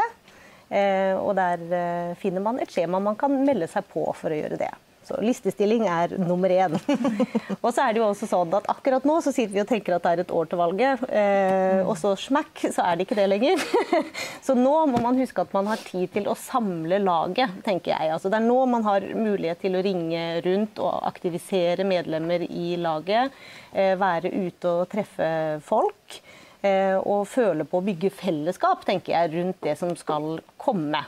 [0.69, 4.37] Eh, og der eh, finner man et skjema man kan melde seg på for å
[4.37, 4.71] gjøre det.
[5.07, 6.75] Så listestilling er nummer én.
[7.63, 9.95] og så er det jo også sånn at akkurat nå så sitter vi og tenker
[9.95, 13.17] at det er et år til valget, eh, og så smakk, så er det ikke
[13.17, 13.65] det lenger.
[14.45, 18.11] så nå må man huske at man har tid til å samle laget, tenker jeg.
[18.13, 22.75] Altså, det er nå man har mulighet til å ringe rundt og aktivisere medlemmer i
[22.81, 23.33] laget.
[23.73, 25.31] Eh, være ute og treffe
[25.65, 26.21] folk.
[26.61, 31.01] Eh, og føle på å bygge fellesskap, tenker jeg, rundt det som skal komme.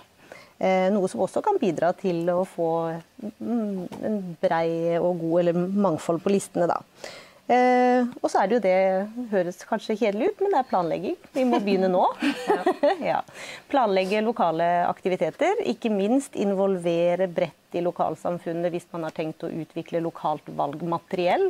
[0.64, 2.70] Eh, noe som også kan bidra til å få
[3.20, 6.80] mm, en brei og god eller mangfold på listene, da.
[7.52, 11.18] Eh, og så er det jo det høres kanskje kjedelig ut, men det er planlegging.
[11.36, 12.06] Vi må begynne nå.
[13.12, 13.20] ja.
[13.72, 15.60] Planlegge lokale aktiviteter.
[15.68, 21.50] Ikke minst involvere bredt i lokalsamfunnet hvis man har tenkt å utvikle lokalt valgmateriell.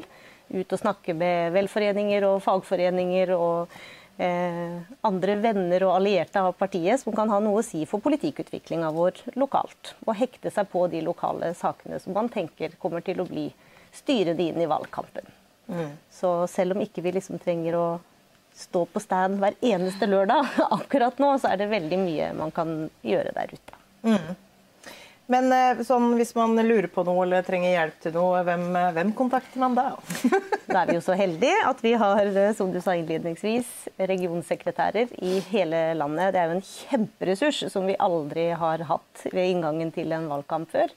[0.54, 3.78] Ut og snakke med velforeninger og fagforeninger og
[4.18, 9.24] andre venner og allierte av partiet som kan ha noe å si for politikkutviklinga vår
[9.42, 9.96] lokalt.
[10.06, 13.48] Og hekte seg på de lokale sakene som man tenker kommer til å bli
[13.94, 15.26] styrende inn i valgkampen.
[15.68, 15.92] Mm.
[16.12, 17.88] Så selv om ikke vi liksom trenger å
[18.54, 20.46] stå på stand hver eneste lørdag
[20.78, 23.80] akkurat nå, så er det veldig mye man kan gjøre der ute.
[24.06, 24.34] Mm.
[25.32, 28.90] Men eh, sånn, hvis man lurer på noe eller trenger hjelp til noe, hvem, eh,
[28.98, 29.86] hvem kontakter man da?
[30.68, 33.70] da er vi jo så heldige at vi har eh, som du sa innledningsvis,
[34.12, 36.34] regionsekretærer i hele landet.
[36.36, 40.74] Det er jo en kjemperessurs som vi aldri har hatt ved inngangen til en valgkamp
[40.76, 40.92] før.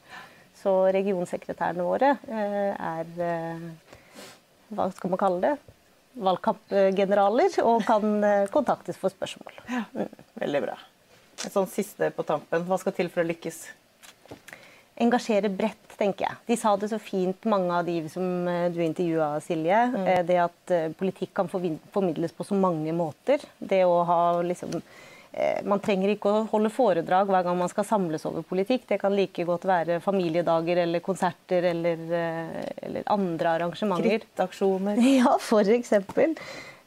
[0.57, 3.11] Så regionsekretærene våre er
[4.75, 5.55] hva skal man kalle det?
[6.27, 9.61] Valgkampgeneraler og kan kontaktes for spørsmål.
[9.71, 9.85] Ja,
[10.41, 10.79] veldig bra.
[11.45, 12.65] Et sånn siste på tampen.
[12.67, 13.61] Hva skal til for å lykkes?
[14.97, 16.39] Engasjere bredt, tenker jeg.
[16.49, 19.81] De sa det så fint, mange av de som eh, du intervjua, Silje.
[19.93, 20.07] Mm.
[20.13, 23.45] Eh, det at eh, politikk kan formidles på så mange måter.
[23.59, 24.81] Det å ha liksom
[25.69, 28.87] man trenger ikke å holde foredrag hver gang man skal samles over politikk.
[28.89, 32.07] Det kan like godt være familiedager eller konserter eller,
[32.87, 34.25] eller andre arrangementer.
[34.25, 35.03] Krittaksjoner.
[35.19, 36.33] Ja, for eksempel.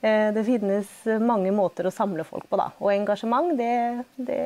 [0.02, 0.90] Eh, det finnes
[1.20, 2.60] mange måter å samle folk på.
[2.60, 2.70] da.
[2.80, 4.40] Og engasjement det, det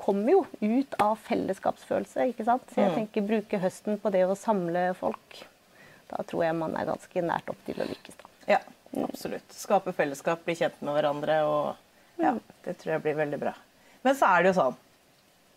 [0.00, 2.28] kommer jo ut av fellesskapsfølelse.
[2.32, 2.66] ikke sant?
[2.70, 2.98] Så jeg mm.
[3.00, 5.40] tenker bruke høsten på det å samle folk.
[6.10, 8.18] Da tror jeg man er ganske nært opp til å lykkes.
[8.20, 8.32] da.
[8.56, 8.60] Ja,
[9.06, 9.56] absolutt.
[9.56, 11.40] Skape fellesskap, bli kjent med hverandre.
[11.48, 12.42] og ja, mm.
[12.64, 13.54] Det tror jeg blir veldig bra.
[14.04, 14.76] Men så er det jo sånn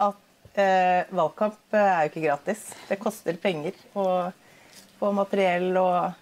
[0.07, 2.63] at eh, valgkamp er jo ikke gratis.
[2.88, 4.07] Det koster penger å
[4.97, 6.15] få materiell og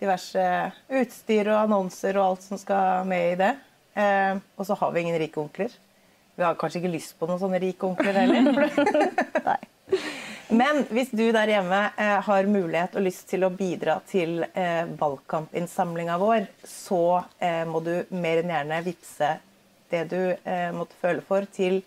[0.00, 0.44] diverse
[1.00, 3.52] utstyr og annonser og alt som skal med i det.
[3.96, 5.72] Eh, og så har vi ingen rike onkler.
[6.36, 8.42] Vi har kanskje ikke lyst på noen sånne rike onkler heller.
[9.48, 9.60] Nei.
[10.48, 14.86] Men hvis du der hjemme eh, har mulighet og lyst til å bidra til eh,
[15.00, 19.38] valgkampinnsamlinga vår, så eh, må du mer enn gjerne vippse
[19.90, 21.82] det du eh, måtte føle for, til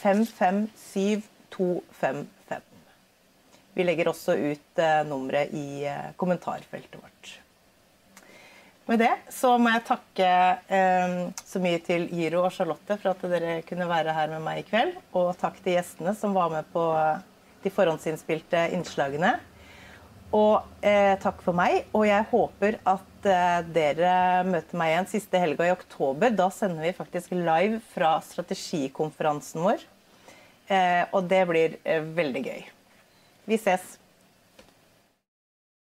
[0.00, 2.26] 557255.
[3.76, 5.86] Vi legger også ut eh, nummeret i
[6.18, 7.40] kommentarfeltet vårt.
[8.90, 10.28] Med det så må jeg takke
[10.66, 11.12] eh,
[11.46, 14.64] så mye til Giro og Charlotte for at dere kunne være her med meg i
[14.66, 14.96] kveld.
[15.14, 16.82] Og takk til gjestene som var med på
[17.62, 19.36] de forhåndsinnspilte innslagene.
[20.34, 21.84] Og eh, takk for meg.
[21.94, 24.12] Og jeg håper at eh, dere
[24.46, 26.34] møter meg igjen siste helga i oktober.
[26.34, 29.86] Da sender vi faktisk live fra strategikonferansen vår.
[30.70, 32.62] Eh, og det blir eh, veldig gøy.
[33.50, 33.99] Vi ses.